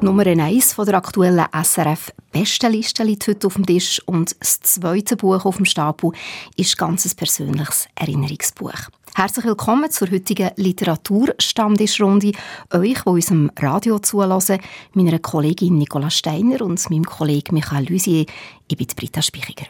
Nummer 0.00 0.24
1 0.24 0.74
von 0.74 0.86
der 0.86 0.94
aktuellen 0.94 1.44
SRF 1.52 2.12
Bestenliste 2.30 3.02
liegt 3.02 3.26
heute 3.26 3.48
auf 3.48 3.54
dem 3.54 3.66
Tisch 3.66 4.00
und 4.06 4.36
das 4.38 4.60
zweite 4.60 5.16
Buch 5.16 5.44
auf 5.44 5.56
dem 5.56 5.64
Stapel 5.64 6.12
ist 6.56 6.78
ganz 6.78 7.04
ein 7.04 7.16
persönliches 7.16 7.88
Erinnerungsbuch. 7.96 8.78
Herzlich 9.16 9.44
willkommen 9.44 9.90
zur 9.90 10.08
heutigen 10.12 10.50
Literaturstammtischrunde. 10.54 12.30
Euch, 12.72 13.02
die 13.02 13.08
unserem 13.08 13.50
Radio 13.58 13.98
zulassen, 13.98 14.60
meiner 14.92 15.18
Kollegin 15.18 15.78
Nicola 15.78 16.10
Steiner 16.10 16.62
und 16.62 16.88
meinem 16.90 17.04
Kollegen 17.04 17.54
Michael 17.54 17.88
Lusier. 17.90 18.24
Ich 18.68 18.76
bin 18.76 18.86
Britta 18.94 19.20
Spichiger. 19.20 19.66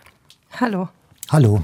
Hallo. 0.61 0.89
Hallo. 1.31 1.61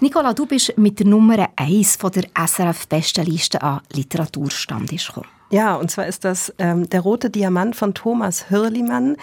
Nicola, 0.00 0.34
du 0.34 0.46
bist 0.46 0.76
mit 0.78 0.98
der 0.98 1.06
Nummer 1.06 1.48
1 1.54 1.94
von 1.94 2.10
der 2.10 2.24
SRF 2.34 2.88
Bestenliste 2.88 3.62
an 3.62 3.80
Literaturstammtisch 3.92 5.06
gekommen. 5.06 5.28
Ja, 5.48 5.76
und 5.76 5.92
zwar 5.92 6.08
ist 6.08 6.24
das 6.24 6.52
ähm, 6.58 6.90
Der 6.90 7.02
rote 7.02 7.30
Diamant 7.30 7.76
von 7.76 7.94
Thomas 7.94 8.50
Hürlimann. 8.50 9.16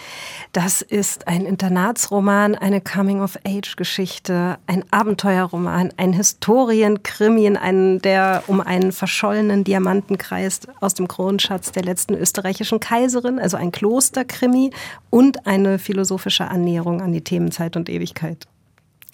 Das 0.52 0.80
ist 0.80 1.28
ein 1.28 1.44
Internatsroman, 1.44 2.54
eine 2.54 2.80
Coming-of-Age-Geschichte, 2.80 4.56
ein 4.66 4.84
Abenteuerroman, 4.90 5.92
ein 5.98 6.14
Historienkrimi, 6.14 7.54
einen, 7.58 8.00
der 8.00 8.42
um 8.46 8.62
einen 8.62 8.90
verschollenen 8.90 9.64
Diamanten 9.64 10.16
kreist 10.16 10.66
aus 10.80 10.94
dem 10.94 11.08
Kronschatz 11.08 11.72
der 11.72 11.84
letzten 11.84 12.14
österreichischen 12.14 12.80
Kaiserin, 12.80 13.38
also 13.38 13.58
ein 13.58 13.70
Klosterkrimi 13.70 14.70
und 15.10 15.46
eine 15.46 15.78
philosophische 15.78 16.48
Annäherung 16.48 17.02
an 17.02 17.12
die 17.12 17.22
Themen 17.22 17.52
Zeit 17.52 17.76
und 17.76 17.90
Ewigkeit 17.90 18.46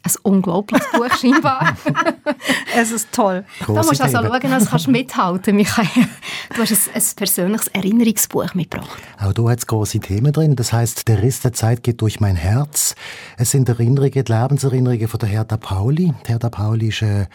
ein 0.03 0.13
unglaubliches 0.23 0.87
Buch 0.93 1.15
scheinbar. 1.15 1.77
es 2.77 2.91
ist 2.91 3.13
toll. 3.13 3.45
Grosse 3.61 3.75
da 3.75 3.87
musst 3.87 4.01
du 4.01 4.05
also 4.05 4.17
schauen, 4.17 4.51
dass 4.51 4.71
kannst 4.71 4.87
du 4.87 4.91
mithalten 4.91 5.57
Michael. 5.57 6.09
Du 6.55 6.63
hast 6.63 6.73
ein, 6.73 6.95
ein, 6.95 7.03
persönliches 7.17 7.69
Erinnerungsbuch 7.69 8.55
mitgebracht. 8.55 8.99
Auch 9.19 9.33
du 9.33 9.49
hast 9.51 9.67
große 9.67 10.01
Themen 10.01 10.33
drin. 10.33 10.57
Das 10.57 10.73
heißt, 10.73 11.07
der 11.09 11.23
Riss 11.23 11.41
der 11.41 11.53
Zeit 11.53 11.83
geht 11.83 12.01
durch 12.01 12.21
mein 12.21 12.37
Herz. 12.37 12.95
Es 13.37 13.51
sind 13.51 13.69
Erinnerungen, 13.69 14.25
Lebenserinnerungen 14.27 15.09
von 15.09 15.21
der 15.21 15.29
Hertha 15.29 15.57
Pauli. 15.57 16.15
Die 16.27 16.29
Hertha 16.29 16.49
Pauli 16.49 16.89
ist 16.89 17.03
äh, 17.03 17.27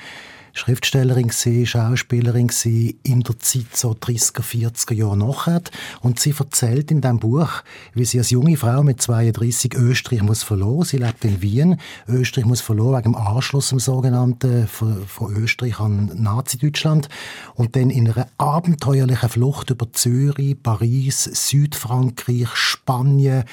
Schriftstellerin 0.56 1.28
gewesen, 1.28 1.66
Schauspielerin 1.66 2.48
gewesen, 2.48 2.98
in 3.04 3.20
der 3.22 3.38
Zeit 3.40 3.76
so 3.76 3.92
30er, 3.92 4.42
40er 4.42 4.94
Jahre 4.94 5.18
nachher. 5.18 5.62
Und 6.02 6.20
sie 6.20 6.34
erzählt 6.38 6.92
in 6.92 7.02
diesem 7.02 7.20
Buch, 7.20 7.50
wie 7.94 8.06
sie 8.06 8.20
als 8.20 8.30
junge 8.30 8.56
Frau 8.56 8.82
mit 8.82 9.02
32 9.02 9.76
Österreich 9.76 10.24
muss 10.24 10.44
verloren. 10.44 10.86
Sie 10.86 10.98
lebt 10.98 11.26
in 11.26 11.42
Wien. 11.42 11.80
Österreich 12.08 12.46
muss 12.46 12.62
verloren 12.62 13.00
wegen 13.00 13.12
dem 13.12 13.16
Anschluss 13.16 13.74
im 13.74 13.80
sogenannten 13.80 14.68
von, 14.68 15.06
von 15.06 15.36
Österreich 15.36 15.80
an 15.82 16.12
Nazi-Deutschland. 16.16 17.10
Und 17.56 17.76
dann 17.76 17.90
in 17.90 18.10
einer 18.10 18.28
abenteuerlichen 18.38 19.30
Flucht 19.30 19.72
über 19.72 19.92
Zürich, 19.92 20.56
Paris, 20.64 21.26
Südfrankreich, 21.26 22.56
Spanien, 22.56 23.44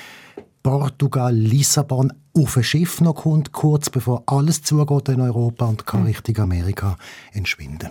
Portugal, 0.62 1.34
Lissabon 1.34 2.12
auf 2.34 2.56
ein 2.56 2.64
Schiff 2.64 3.00
noch 3.00 3.14
kommt, 3.14 3.52
kurz 3.52 3.90
bevor 3.90 4.22
alles 4.26 4.62
zugeht 4.62 5.08
in 5.08 5.20
Europa 5.20 5.66
und 5.66 5.86
kann 5.86 6.00
mhm. 6.00 6.06
Richtung 6.06 6.38
Amerika 6.38 6.96
entschwinden. 7.32 7.90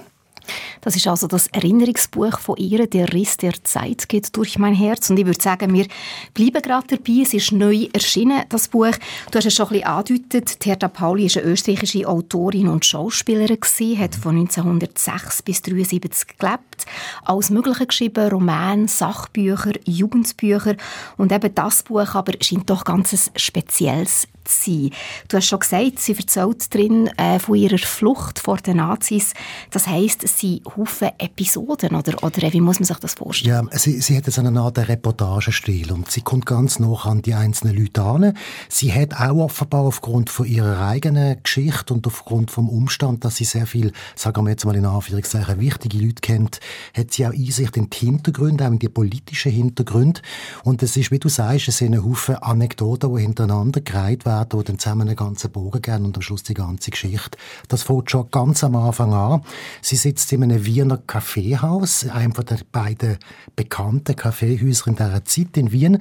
Das 0.81 0.95
ist 0.95 1.07
also 1.07 1.27
das 1.27 1.47
Erinnerungsbuch 1.47 2.39
von 2.39 2.57
ihr, 2.57 2.87
«Der 2.87 3.13
Riss 3.13 3.37
der 3.37 3.63
Zeit 3.63 4.09
geht 4.09 4.35
durch 4.35 4.57
mein 4.57 4.73
Herz». 4.73 5.09
Und 5.09 5.19
ich 5.19 5.25
würde 5.25 5.41
sagen, 5.41 5.73
wir 5.73 5.85
bleiben 6.33 6.61
gerade 6.61 6.87
dabei. 6.87 7.21
Es 7.21 7.33
ist 7.33 7.51
neu 7.51 7.87
erschienen, 7.93 8.43
das 8.49 8.67
Buch. 8.67 8.91
Du 9.31 9.37
hast 9.37 9.45
es 9.45 9.53
schon 9.53 9.67
ein 9.67 9.73
bisschen 9.73 9.87
angedeutet. 9.87 10.65
Hertha 10.65 10.87
Pauli 10.87 11.33
war 11.33 11.43
eine 11.43 11.51
österreichische 11.51 12.07
Autorin 12.07 12.67
und 12.67 12.85
Schauspielerin, 12.85 13.59
hat 13.97 14.15
von 14.15 14.37
1906 14.37 15.41
bis 15.43 15.57
1973 15.57 16.37
gelebt. 16.37 16.85
Alles 17.23 17.49
Mögliche 17.49 17.85
geschrieben, 17.85 18.29
Romane, 18.29 18.87
Sachbücher, 18.87 19.73
Jugendbücher. 19.85 20.75
Und 21.17 21.31
eben 21.31 21.53
das 21.53 21.83
Buch 21.83 22.15
aber 22.15 22.33
scheint 22.41 22.69
doch 22.69 22.83
ganz 22.83 23.13
ein 23.13 23.19
spezielles 23.35 24.27
sein. 24.47 24.91
Du 25.27 25.37
hast 25.37 25.45
schon 25.45 25.59
gesagt, 25.59 25.99
sie 25.99 26.15
erzählt 26.15 26.73
drin 26.73 27.07
äh, 27.17 27.39
von 27.39 27.55
ihrer 27.55 27.77
Flucht 27.77 28.39
vor 28.39 28.57
den 28.57 28.77
Nazis. 28.77 29.33
Das 29.71 29.87
heißt, 29.87 30.23
es 30.23 30.39
sind 30.39 30.61
Haufen 30.65 31.09
Episoden, 31.17 31.95
oder, 31.95 32.23
oder 32.23 32.53
wie 32.53 32.61
muss 32.61 32.79
man 32.79 32.85
sich 32.85 32.97
das 32.97 33.13
vorstellen? 33.13 33.69
Ja, 33.71 33.77
sie, 33.77 33.99
sie 34.01 34.17
hat 34.17 34.25
so 34.25 34.41
eine 34.41 34.59
Art 34.59 34.77
Reportagestil 34.77 35.91
und 35.91 36.09
sie 36.09 36.21
kommt 36.21 36.45
ganz 36.45 36.79
noch 36.79 37.05
an 37.05 37.21
die 37.21 37.33
einzelnen 37.33 37.75
Leute 37.75 38.01
an. 38.01 38.33
Sie 38.69 38.93
hat 38.93 39.13
auch 39.13 39.37
offenbar 39.37 39.81
aufgrund 39.81 40.29
von 40.29 40.45
ihrer 40.45 40.85
eigenen 40.87 41.41
Geschichte 41.43 41.93
und 41.93 42.07
aufgrund 42.07 42.51
vom 42.51 42.69
Umstand, 42.69 43.25
dass 43.25 43.37
sie 43.37 43.45
sehr 43.45 43.67
viel, 43.67 43.91
sagen 44.15 44.45
wir 44.45 44.51
jetzt 44.51 44.65
mal 44.65 44.75
in 44.75 44.85
Anführungszeichen, 44.85 45.59
wichtige 45.59 45.97
Leute 45.97 46.21
kennt, 46.21 46.59
hat 46.95 47.11
sie 47.11 47.25
auch 47.25 47.31
Einsicht 47.31 47.77
in 47.77 47.89
die 47.89 47.97
Hintergründe, 47.97 48.65
auch 48.65 48.71
in 48.71 48.79
die 48.79 48.89
politischen 48.89 49.51
Hintergründe. 49.51 50.21
Und 50.63 50.83
es 50.83 50.97
ist, 50.97 51.11
wie 51.11 51.19
du 51.19 51.29
sagst, 51.29 51.67
es 51.67 51.77
sind 51.77 52.01
Haufen 52.03 52.35
Anekdoten, 52.35 53.15
die 53.15 53.21
hintereinander 53.21 53.81
gereiht 53.81 54.25
werden 54.25 54.30
werden, 54.31 54.59
die 54.59 54.65
dann 54.65 54.79
zusammen 54.79 55.07
einen 55.07 55.15
ganzen 55.15 55.51
Bogen 55.51 55.81
geben 55.81 56.05
und 56.05 56.15
am 56.15 56.21
Schluss 56.21 56.43
die 56.43 56.53
ganze 56.53 56.91
Geschichte. 56.91 57.37
Das 57.67 57.83
fängt 57.83 58.11
schon 58.11 58.29
ganz 58.31 58.63
am 58.63 58.75
Anfang 58.75 59.13
an. 59.13 59.43
Sie 59.81 59.95
sitzt 59.95 60.31
in 60.31 60.43
einem 60.43 60.65
Wiener 60.65 60.97
Kaffeehaus, 60.97 62.07
einem 62.07 62.33
von 62.33 62.45
den 62.45 62.59
beiden 62.71 63.17
bekannten 63.55 64.15
Kaffeehäuser 64.15 64.87
in 64.87 64.95
dieser 64.95 65.25
Zeit 65.25 65.57
in 65.57 65.71
Wien 65.71 65.99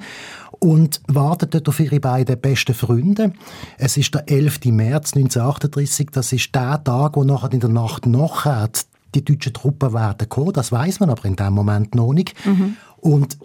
und 0.59 1.01
wartet 1.07 1.53
dort 1.53 1.67
auf 1.69 1.79
ihre 1.79 1.99
beiden 1.99 2.39
besten 2.39 2.73
Freunde. 2.73 3.33
Es 3.77 3.97
ist 3.97 4.13
der 4.13 4.29
11. 4.29 4.65
März 4.65 5.13
1938, 5.15 6.09
das 6.11 6.31
ist 6.31 6.53
der 6.53 6.83
Tag, 6.83 7.15
wo 7.15 7.23
nachher 7.23 7.51
in 7.51 7.59
der 7.59 7.69
Nacht 7.69 8.05
nachher 8.05 8.69
die 9.13 9.25
deutschen 9.25 9.53
Truppen 9.53 9.93
werden 9.93 10.29
kommen. 10.29 10.53
Das 10.53 10.71
weiß 10.71 10.99
man 10.99 11.09
aber 11.09 11.25
in 11.25 11.35
dem 11.35 11.53
Moment 11.53 11.95
noch 11.95 12.13
nicht. 12.13 12.33
Mhm. 12.45 12.77
Und 12.97 13.37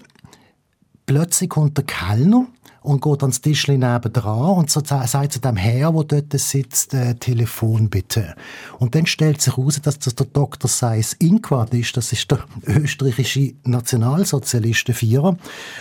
plötzlich 1.06 1.50
kommt 1.50 1.76
der 1.76 1.84
Kellner 1.84 2.47
und 2.86 3.02
geht 3.02 3.22
ans 3.22 3.41
Tischchen 3.41 3.80
nebendran 3.80 4.58
und 4.58 4.70
so 4.70 4.80
sagt 4.84 5.32
zu 5.32 5.41
dem 5.41 5.56
Herr, 5.56 5.91
der 5.92 6.04
dort 6.04 6.41
sitzt, 6.41 6.94
äh, 6.94 7.16
Telefon 7.16 7.91
bitte. 7.91 8.36
Und 8.78 8.94
dann 8.94 9.06
stellt 9.06 9.42
sich 9.42 9.56
heraus, 9.56 9.80
dass 9.82 9.98
das 9.98 10.14
der 10.14 10.26
Dr. 10.26 10.70
Seyss 10.70 11.12
Inquart 11.14 11.74
ist. 11.74 11.97
Das 11.97 12.12
ist 12.12 12.30
der 12.30 12.44
österreichische 12.64 13.54
Nationalsozialist, 13.64 14.86
der 14.86 14.94
Vierer, 14.94 15.36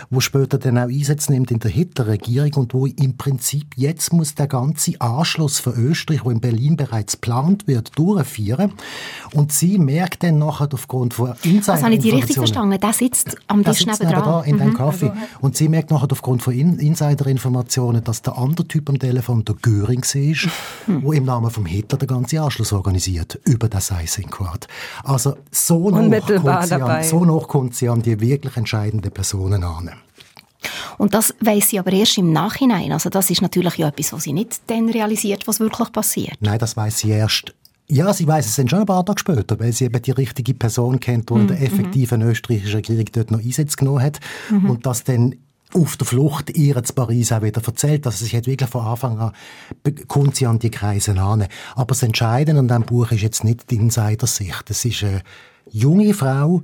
wo 0.09 0.19
später 0.19 0.57
dann 0.57 0.79
auch 0.79 0.87
Einsatz 0.87 1.29
nimmt 1.29 1.51
in 1.51 1.59
der 1.59 1.69
Hitlerregierung 1.69 2.53
und 2.55 2.73
wo 2.73 2.87
im 2.87 3.17
Prinzip 3.17 3.75
jetzt 3.75 4.11
muss 4.11 4.33
der 4.33 4.47
ganze 4.47 4.99
Anschluss 4.99 5.59
für 5.59 5.71
Österreich, 5.71 6.25
wo 6.25 6.31
in 6.31 6.41
Berlin 6.41 6.75
bereits 6.75 7.13
geplant 7.13 7.67
wird, 7.67 7.97
durchführen. 7.99 8.73
Und 9.33 9.51
sie 9.51 9.77
merkt 9.77 10.23
dann 10.23 10.39
nachher 10.39 10.69
aufgrund 10.71 11.13
von 11.13 11.33
Insider 11.43 11.73
Also 11.73 11.85
habe 11.85 11.93
ich 11.93 12.01
die 12.01 12.09
richtig 12.09 12.37
verstanden? 12.37 12.79
Der 12.79 12.93
sitzt 12.93 13.37
am 13.47 13.63
Tisch 13.63 13.85
nebendran? 13.85 14.09
nebendran 14.09 14.43
in 14.45 14.55
mhm. 14.55 14.59
dem 14.59 14.73
Kaffee. 14.73 15.11
Und 15.41 15.55
sie 15.55 15.69
merkt 15.69 15.91
nachher 15.91 16.07
aufgrund 16.11 16.41
von 16.41 16.53
In 16.53 16.94
Insider-Informationen, 16.95 18.03
dass 18.03 18.21
der 18.21 18.37
andere 18.37 18.67
Typ 18.67 18.89
am 18.89 18.97
Telefon 18.97 19.43
der 19.43 19.55
Göring 19.55 20.01
ist, 20.01 20.15
hm. 20.85 21.03
wo 21.03 21.11
im 21.11 21.25
Namen 21.25 21.51
vom 21.51 21.65
Hitler 21.65 21.97
den 21.97 22.07
ganzen 22.07 22.39
Anschluss 22.39 22.71
organisiert 22.71 23.39
über 23.43 23.67
das 23.67 23.91
Eisenquad. 23.91 24.67
Also 25.03 25.35
so 25.51 25.89
noch, 25.89 26.27
sie 26.27 26.75
an, 26.75 27.03
so 27.03 27.25
noch 27.25 27.47
kommt 27.47 27.75
sie 27.75 27.89
an 27.89 28.01
die 28.01 28.19
wirklich 28.19 28.55
entscheidenden 28.55 29.11
Personen 29.11 29.63
an. 29.63 29.91
Und 30.97 31.13
das 31.13 31.35
weiß 31.41 31.69
sie 31.69 31.79
aber 31.79 31.91
erst 31.91 32.17
im 32.17 32.31
Nachhinein. 32.31 32.91
Also 32.91 33.09
das 33.09 33.29
ist 33.29 33.41
natürlich 33.41 33.77
ja 33.77 33.89
etwas, 33.89 34.13
was 34.13 34.23
sie 34.23 34.33
nicht 34.33 34.61
dann 34.67 34.89
realisiert, 34.89 35.47
was 35.47 35.59
wirklich 35.59 35.91
passiert. 35.91 36.37
Nein, 36.39 36.57
das 36.57 36.77
weiß 36.77 36.99
sie 36.99 37.09
erst 37.09 37.53
ja, 37.87 38.11
sie 38.13 38.27
weiß 38.27 38.47
es 38.47 38.55
dann 38.55 38.67
schon 38.67 38.79
ein 38.79 38.85
paar 38.85 39.05
Tage 39.05 39.19
später, 39.19 39.59
weil 39.59 39.71
sie 39.71 39.85
eben 39.85 40.01
die 40.01 40.11
richtige 40.11 40.55
Person 40.55 40.99
kennt, 40.99 41.29
die 41.29 41.35
in 41.35 41.47
der 41.47 41.57
mhm. 41.57 41.63
effektiven 41.63 42.21
mm 42.21 42.29
österreichischen 42.29 42.77
Regierung 42.77 43.05
dort 43.11 43.29
noch 43.29 43.39
Einsätze 43.39 43.77
genommen 43.77 44.01
hat. 44.01 44.19
Mm 44.49 44.69
Und 44.69 44.85
das 44.87 45.03
dann 45.03 45.35
auf 45.75 45.97
der 45.97 46.07
Flucht 46.07 46.55
ihr 46.55 46.81
zu 46.83 46.93
Paris 46.93 47.31
auch 47.31 47.41
wieder 47.41 47.61
erzählt. 47.65 48.05
Also 48.05 48.25
sie 48.25 48.37
hat 48.37 48.47
wirklich 48.47 48.69
von 48.69 48.85
Anfang 48.85 49.19
an, 49.19 49.31
kommt 50.07 50.35
sie 50.35 50.47
an 50.47 50.59
die 50.59 50.71
Kreise 50.71 51.19
an. 51.19 51.47
Aber 51.75 51.87
das 51.87 52.03
Entscheidende 52.03 52.59
an 52.59 52.67
diesem 52.67 52.83
Buch 52.83 53.11
ist 53.11 53.21
jetzt 53.21 53.43
nicht 53.43 53.69
die 53.69 53.75
Insider-Sicht. 53.75 54.69
Es 54.69 54.85
ist 54.85 55.03
eine 55.03 55.21
junge 55.71 56.13
Frau, 56.13 56.63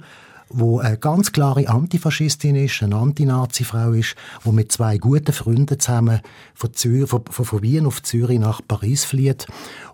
wo 0.53 0.79
eine 0.79 0.97
ganz 0.97 1.31
klare 1.31 1.67
Antifaschistin 1.67 2.55
ist, 2.55 2.81
eine 2.83 2.95
Anti-Nazi-Frau 2.95 3.91
ist, 3.91 4.15
wo 4.43 4.51
mit 4.51 4.71
zwei 4.71 4.97
guten 4.97 5.33
Freunden 5.33 5.79
zusammen 5.79 6.21
von, 6.53 6.73
Zür 6.73 7.07
von, 7.07 7.23
von 7.25 7.61
Wien 7.61 7.85
auf 7.85 8.01
Zürich 8.03 8.39
nach 8.39 8.61
Paris 8.67 9.05
flieht 9.05 9.47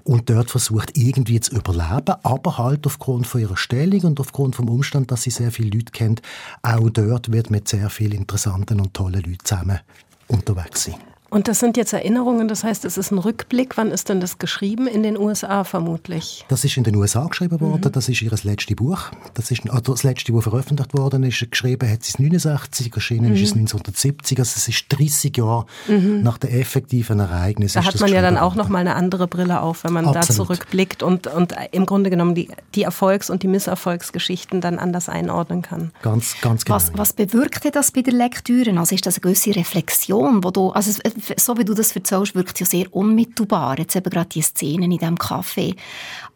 und 0.03 0.29
dort 0.29 0.51
versucht 0.51 0.97
irgendwie 0.97 1.39
zu 1.39 1.55
überleben, 1.55 2.15
aber 2.23 2.57
halt 2.57 2.85
aufgrund 2.85 3.27
von 3.27 3.41
ihrer 3.41 3.57
Stellung 3.57 4.01
und 4.01 4.19
aufgrund 4.19 4.55
vom 4.55 4.69
Umstand, 4.69 5.11
dass 5.11 5.23
sie 5.23 5.31
sehr 5.31 5.51
viele 5.51 5.77
Leute 5.77 5.91
kennt, 5.91 6.21
auch 6.61 6.89
dort 6.89 7.31
wird 7.31 7.49
mit 7.49 7.67
sehr 7.67 7.89
vielen 7.89 8.13
interessanten 8.13 8.79
und 8.79 8.93
tollen 8.93 9.21
Leuten 9.21 9.43
zusammen 9.43 9.79
unterwegs 10.27 10.85
sein. 10.85 11.16
Und 11.29 11.47
das 11.47 11.59
sind 11.59 11.75
jetzt 11.75 11.91
Erinnerungen, 11.93 12.47
das 12.47 12.63
heißt, 12.63 12.85
es 12.85 12.97
ist 12.97 13.11
ein 13.11 13.17
Rückblick. 13.17 13.77
Wann 13.77 13.91
ist 13.91 14.09
denn 14.09 14.19
das 14.19 14.37
geschrieben? 14.37 14.87
In 14.87 15.03
den 15.03 15.17
USA 15.17 15.63
vermutlich. 15.63 16.45
Das 16.47 16.63
ist 16.63 16.77
in 16.77 16.83
den 16.83 16.95
USA 16.95 17.25
geschrieben 17.25 17.59
worden. 17.59 17.81
Mhm. 17.85 17.91
Das 17.91 18.07
ist 18.07 18.21
ihr 18.21 18.31
letztes 18.43 18.75
Buch. 18.75 18.99
Das 19.33 19.51
ist 19.51 19.69
also 19.69 19.93
das 19.93 20.03
letzte, 20.03 20.31
das 20.31 20.43
veröffentlicht 20.43 20.97
worden 20.97 21.23
ist. 21.23 21.45
Geschrieben 21.51 21.89
hat 21.89 22.03
sie 22.03 22.11
es 22.11 22.19
69, 22.19 22.93
erschienen 22.93 23.29
mhm. 23.29 23.35
ist 23.35 23.41
es 23.41 23.53
1970. 23.53 24.39
Also 24.39 24.53
es 24.55 24.67
ist 24.67 24.85
30 24.89 25.35
Jahre 25.35 25.65
mhm. 25.87 26.23
nach 26.23 26.37
den 26.37 26.51
effektiven 26.51 27.19
Ereignissen. 27.19 27.81
Da 27.81 27.85
hat 27.85 27.99
man 27.99 28.11
ja 28.11 28.21
dann 28.21 28.37
auch 28.37 28.55
noch 28.55 28.69
mal 28.69 28.79
eine 28.79 28.95
andere 28.95 29.27
Brille 29.27 29.61
auf, 29.61 29.83
wenn 29.83 29.93
man 29.93 30.05
Absolut. 30.05 30.29
da 30.29 30.33
zurückblickt 30.33 31.03
und, 31.03 31.27
und 31.27 31.53
im 31.71 31.85
Grunde 31.85 32.09
genommen 32.09 32.35
die, 32.35 32.49
die 32.75 32.83
Erfolgs- 32.83 33.29
und 33.29 33.43
die 33.43 33.47
Misserfolgsgeschichten 33.47 34.61
dann 34.61 34.79
anders 34.79 35.09
einordnen 35.09 35.61
kann. 35.61 35.91
Ganz, 36.01 36.35
ganz 36.41 36.63
genau. 36.63 36.75
Was, 36.75 36.91
was 36.97 37.13
bewirkte 37.13 37.71
das 37.71 37.91
bei 37.91 38.01
der 38.01 38.13
Lektüre? 38.13 38.77
Also 38.77 38.95
ist 38.95 39.05
das 39.05 39.15
eine 39.15 39.21
gewisse 39.21 39.55
Reflexion, 39.55 40.43
wo 40.43 40.51
du, 40.51 40.69
also 40.69 40.91
so 41.37 41.57
wie 41.57 41.65
du 41.65 41.73
das 41.73 41.95
erzählst, 41.95 42.35
wirkt 42.35 42.59
ja 42.59 42.65
sehr 42.65 42.93
unmittelbar. 42.93 43.79
Jetzt 43.79 43.95
eben 43.95 44.09
gerade 44.09 44.29
die 44.29 44.41
Szenen 44.41 44.91
in 44.91 44.97
diesem 44.97 45.15
Café. 45.15 45.75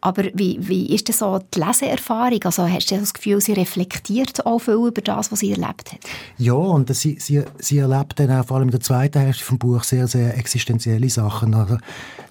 Aber 0.00 0.24
wie, 0.34 0.58
wie 0.60 0.94
ist 0.94 1.08
das 1.08 1.18
so 1.18 1.38
die 1.54 1.60
Leseerfahrung? 1.60 2.42
Also 2.44 2.68
hast 2.68 2.90
du 2.90 2.98
das 2.98 3.14
Gefühl, 3.14 3.40
sie 3.40 3.52
reflektiert 3.52 4.44
auch 4.44 4.58
viel 4.58 4.74
über 4.74 5.00
das, 5.00 5.30
was 5.30 5.40
sie 5.40 5.52
erlebt 5.52 5.92
hat? 5.92 6.00
Ja, 6.38 6.54
und 6.54 6.94
sie, 6.94 7.18
sie, 7.18 7.44
sie 7.58 7.78
erlebt 7.78 8.18
dann 8.18 8.30
auch 8.32 8.46
vor 8.46 8.56
allem 8.56 8.68
in 8.68 8.72
der 8.72 8.80
zweiten 8.80 9.20
Hälfte 9.20 9.44
des 9.44 9.58
Buches 9.58 9.88
sehr, 9.88 10.08
sehr 10.08 10.36
existenzielle 10.36 11.08
Sachen. 11.08 11.54
Also, 11.54 11.78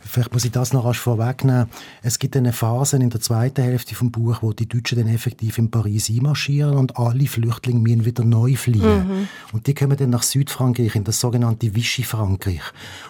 vielleicht 0.03 0.33
muss 0.33 0.45
ich 0.45 0.51
das 0.51 0.73
noch 0.73 0.85
rasch 0.85 0.99
vorwegnehmen. 0.99 1.67
Es 2.01 2.19
gibt 2.19 2.35
eine 2.35 2.53
Phase 2.53 2.97
in 2.97 3.09
der 3.09 3.21
zweiten 3.21 3.63
Hälfte 3.63 3.95
des 3.95 4.11
Buches, 4.11 4.39
wo 4.41 4.53
die 4.53 4.67
Deutschen 4.67 4.99
dann 4.99 5.07
effektiv 5.07 5.57
in 5.57 5.71
Paris 5.71 6.09
einmarschieren 6.09 6.75
und 6.77 6.97
alle 6.97 7.27
Flüchtlinge 7.27 7.79
müssen 7.79 8.05
wieder 8.05 8.23
neu 8.23 8.55
fliehen. 8.55 9.07
Mhm. 9.07 9.27
Und 9.53 9.67
die 9.67 9.73
kommen 9.73 9.97
dann 9.97 10.09
nach 10.09 10.23
Südfrankreich, 10.23 10.95
in 10.95 11.03
das 11.03 11.19
sogenannte 11.19 11.73
Vichy-Frankreich. 11.75 12.61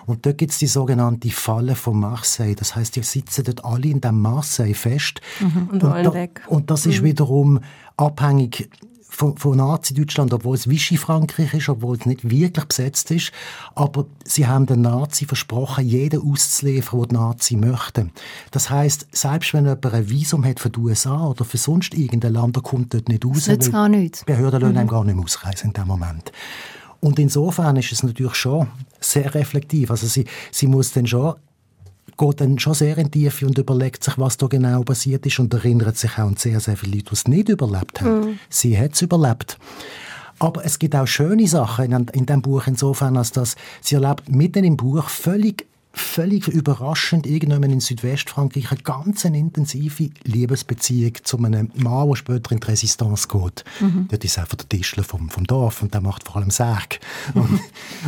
Und 0.05 0.25
dort 0.25 0.38
gibt 0.38 0.51
es 0.51 0.57
die 0.59 0.67
sogenannte 0.67 1.29
Falle 1.29 1.75
von 1.75 1.99
Marseille. 1.99 2.55
Das 2.55 2.75
heißt, 2.75 2.95
die 2.95 3.03
sitzen 3.03 3.43
dort 3.45 3.65
alle 3.65 3.88
in 3.88 4.01
dem 4.01 4.19
Marseille 4.19 4.73
fest. 4.73 5.21
Mhm, 5.39 5.69
und 5.71 5.83
wollen 5.83 6.03
da, 6.03 6.13
weg. 6.13 6.41
Und 6.47 6.71
das 6.71 6.85
mhm. 6.85 6.91
ist 6.91 7.03
wiederum 7.03 7.59
abhängig 7.97 8.69
von, 9.12 9.38
von 9.38 9.58
Nazi-Deutschland, 9.58 10.34
obwohl 10.34 10.56
es 10.56 10.69
Vichy-Frankreich 10.69 11.54
ist, 11.54 11.69
obwohl 11.69 11.98
es 11.98 12.06
nicht 12.06 12.30
wirklich 12.30 12.66
besetzt 12.66 13.12
ist. 13.12 13.31
Aber 13.75 14.06
sie 14.24 14.48
haben 14.48 14.66
den 14.66 14.81
Nazi 14.81 15.25
versprochen, 15.25 15.86
jeden 15.86 16.22
auszuliefern, 16.22 17.02
der 17.02 17.08
die 17.10 17.16
Nazi 17.16 17.56
möchte. 17.58 18.10
Das 18.52 18.69
heißt, 18.69 19.08
selbst 19.12 19.54
wenn 19.54 19.66
jemand 19.66 19.86
ein 19.86 20.10
Visum 20.10 20.46
hat 20.46 20.62
für 20.62 20.69
die 20.69 20.80
USA 20.80 21.28
oder 21.28 21.44
für 21.44 21.58
sonst 21.58 21.94
irgendein 21.94 22.34
Land, 22.34 22.56
der 22.56 22.63
kommt 22.63 22.94
dort 22.94 23.10
nicht 23.10 23.25
raus. 23.25 23.46
Das 23.46 23.69
gar 23.69 23.90
nicht. 23.90 24.22
Die 24.22 24.25
Behörden 24.25 24.62
lassen 24.62 24.86
mhm. 24.86 24.88
gar 24.88 25.04
nicht 25.04 25.16
mehr 25.16 25.25
ausreisen 25.25 25.68
in 25.68 25.74
dem 25.74 25.88
Moment. 25.88 26.31
Und 27.02 27.19
insofern 27.19 27.75
ist 27.75 27.92
es 27.92 28.04
natürlich 28.04 28.36
schon 28.36 28.68
sehr 29.02 29.36
reflektiv. 29.36 29.92
Also 29.92 30.08
sie, 30.08 30.25
sie 30.52 30.68
muss 30.68 30.94
dann 30.94 31.06
schon 31.06 31.36
geht 32.21 32.41
dann 32.41 32.59
schon 32.59 32.73
sehr 32.73 32.97
in 32.97 33.09
die 33.09 33.23
Tiefe 33.23 33.47
und 33.47 33.57
überlegt 33.57 34.03
sich, 34.03 34.18
was 34.18 34.38
da 34.38 34.47
genau 34.47 34.83
passiert 34.83 35.25
ist 35.25 35.39
und 35.39 35.53
erinnert 35.53 35.97
sich 35.97 36.13
auch 36.13 36.27
an 36.27 36.38
sehr, 36.38 36.59
sehr 36.59 36.77
viele 36.77 36.97
Leute, 36.97 37.06
die 37.06 37.13
es 37.13 37.27
nicht 37.27 37.50
überlebt 37.50 38.01
haben. 38.01 38.19
Mhm. 38.19 38.39
Sie 38.50 38.77
hat 38.77 38.94
es 38.94 39.01
überlebt. 39.01 39.57
Aber 40.39 40.65
es 40.65 40.79
gibt 40.79 40.95
auch 40.95 41.07
schöne 41.07 41.47
Sachen 41.47 41.91
in, 41.91 42.07
in 42.13 42.25
dem 42.25 42.41
Buch 42.41 42.68
insofern, 42.68 43.18
als 43.18 43.31
dass 43.31 43.56
sie 43.81 43.95
erlebt 43.95 44.29
mitten 44.29 44.63
im 44.63 44.77
Buch 44.77 45.09
völlig 45.09 45.68
völlig 45.93 46.47
überraschend 46.47 47.25
irgendwann 47.25 47.63
in 47.63 47.79
Südwestfrankreich 47.79 48.71
eine 48.71 48.81
ganz 48.81 49.25
intensive 49.25 50.09
Liebesbeziehung 50.23 51.13
zu 51.23 51.38
einem 51.38 51.69
Mann, 51.75 52.07
der 52.07 52.15
später 52.15 52.51
in 52.53 52.59
die 52.59 52.67
Resistance 52.67 53.27
geht. 53.27 53.65
Mhm. 53.79 54.07
Dort 54.09 54.23
ist 54.23 54.38
einfach 54.38 54.55
der 54.55 54.69
Tischler 54.69 55.03
vom, 55.03 55.29
vom 55.29 55.45
Dorf 55.45 55.81
und 55.81 55.93
der 55.93 56.01
macht 56.01 56.25
vor 56.25 56.38
allem 56.38 56.49
Särg. 56.49 56.99
Und, 57.33 57.59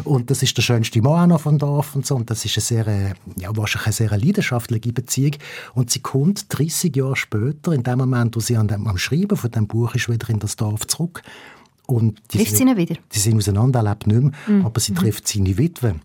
und, 0.05 0.31
das 0.31 0.43
ist 0.43 0.55
der 0.55 0.61
schönste 0.61 1.01
Mann 1.01 1.29
noch 1.29 1.41
vom 1.41 1.59
Dorf 1.59 1.95
und 1.95 2.05
so. 2.05 2.15
Und 2.15 2.29
das 2.29 2.45
ist 2.45 2.57
eine 2.57 2.85
sehr, 2.85 3.15
ja, 3.37 3.55
wahrscheinlich 3.55 3.87
eine 3.87 3.93
sehr 3.93 4.17
leidenschaftliche 4.17 4.93
Beziehung. 4.93 5.35
Und 5.73 5.91
sie 5.91 5.99
kommt 5.99 6.45
30 6.57 6.95
Jahre 6.95 7.15
später, 7.15 7.73
in 7.73 7.83
dem 7.83 7.97
Moment, 7.97 8.35
wo 8.35 8.39
sie 8.39 8.55
an 8.55 8.67
dem, 8.67 8.87
am 8.87 8.97
Schreiben 8.97 9.35
von 9.35 9.51
dem 9.51 9.67
Buch 9.67 9.93
ist, 9.95 10.09
wieder 10.09 10.29
in 10.29 10.39
das 10.39 10.55
Dorf 10.55 10.87
zurück. 10.87 11.21
Und 11.85 12.21
die 12.31 12.37
trifft 12.37 12.55
sind, 12.55 12.67
sie 12.67 12.73
ihn 12.73 12.77
wieder? 12.77 12.95
Die 13.13 13.19
sind 13.19 13.37
auseinander, 13.37 13.79
er 13.79 13.89
lebt 13.89 14.07
nicht 14.07 14.21
mehr, 14.21 14.31
mhm. 14.47 14.65
aber 14.65 14.79
sie 14.79 14.93
mhm. 14.93 14.97
trifft 14.97 15.27
seine 15.27 15.57
Witwe. 15.57 15.95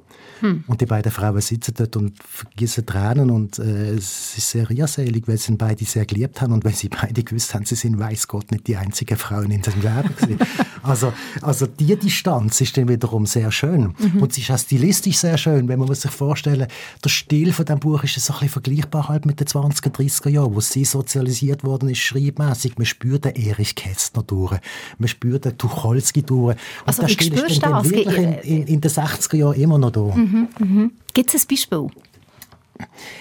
Hm. 0.41 0.65
Und 0.67 0.81
die 0.81 0.87
beiden 0.87 1.13
Frauen 1.13 1.41
sitzen 1.41 1.75
dort 1.77 1.97
und 1.97 2.15
vergießen 2.23 2.87
Tränen 2.87 3.31
und 3.31 3.59
äh, 3.59 3.91
es 3.91 4.37
ist 4.37 4.51
sehr 4.51 4.69
rührselig, 4.69 5.27
weil 5.27 5.39
sie 5.39 5.53
beide 5.53 5.85
sehr 5.85 6.07
geliebt 6.07 6.41
haben 6.41 6.53
und 6.53 6.65
weil 6.65 6.75
sie 6.75 6.89
beide 6.89 7.23
gewusst 7.23 7.55
haben, 7.55 7.65
sie 7.65 7.75
sind, 7.75 7.99
weiß 7.99 8.29
Gott, 8.29 8.51
nicht 8.53 8.67
die 8.67 8.77
einzigen 8.77 9.17
Frauen 9.17 9.51
in 9.51 9.63
seinem 9.63 9.83
Leben 9.83 10.39
also, 10.83 11.13
also 11.43 11.67
die 11.67 11.97
Distanz 11.97 12.61
ist 12.61 12.77
dann 12.77 12.89
wiederum 12.89 13.27
sehr 13.27 13.51
schön. 13.51 13.95
Mhm. 13.99 14.23
Und 14.23 14.33
sie 14.33 14.43
ist 14.43 14.51
auch 14.51 14.59
stilistisch 14.59 15.19
sehr 15.19 15.39
schön, 15.39 15.69
wenn 15.69 15.79
man 15.79 15.95
sich 15.95 16.11
vorstellen 16.11 16.67
der 17.05 17.09
Stil 17.09 17.53
von 17.53 17.65
dem 17.65 17.79
Buch 17.79 18.03
ist 18.05 18.15
so 18.15 18.33
ein 18.33 18.41
bisschen 18.41 18.49
vergleichbar 18.49 19.09
halt 19.09 19.27
mit 19.27 19.41
den 19.41 19.47
20er, 19.47 19.91
30er 19.91 20.29
Jahren, 20.29 20.55
wo 20.55 20.61
sie 20.61 20.85
sozialisiert 20.85 21.65
worden 21.65 21.89
ist, 21.89 21.99
schreibmäßig. 21.99 22.79
Man 22.79 22.87
spürt 22.87 23.25
den 23.25 23.35
Erich 23.35 23.75
Kästner 23.75 24.23
durch, 24.23 24.59
man 24.99 25.09
spürt 25.09 25.45
den 25.45 25.57
Tucholsky 25.57 26.23
durch. 26.23 26.57
Und 26.57 26.59
also, 26.87 27.03
der 27.03 27.09
Stil 27.09 27.33
ist 27.35 27.63
dann, 27.63 27.73
dann 27.73 27.91
wirklich 27.91 28.17
in, 28.17 28.33
in, 28.35 28.67
in 28.67 28.81
den 28.81 28.91
60er 28.91 29.37
Jahren 29.37 29.61
immer 29.61 29.79
noch 29.79 29.91
da. 29.91 30.01
Mhm. 30.01 30.28
Mhm, 30.31 30.49
mhm. 30.59 30.93
Gibt 31.15 31.35
es 31.35 31.43
ein 31.43 31.49
Beispiel? 31.49 31.87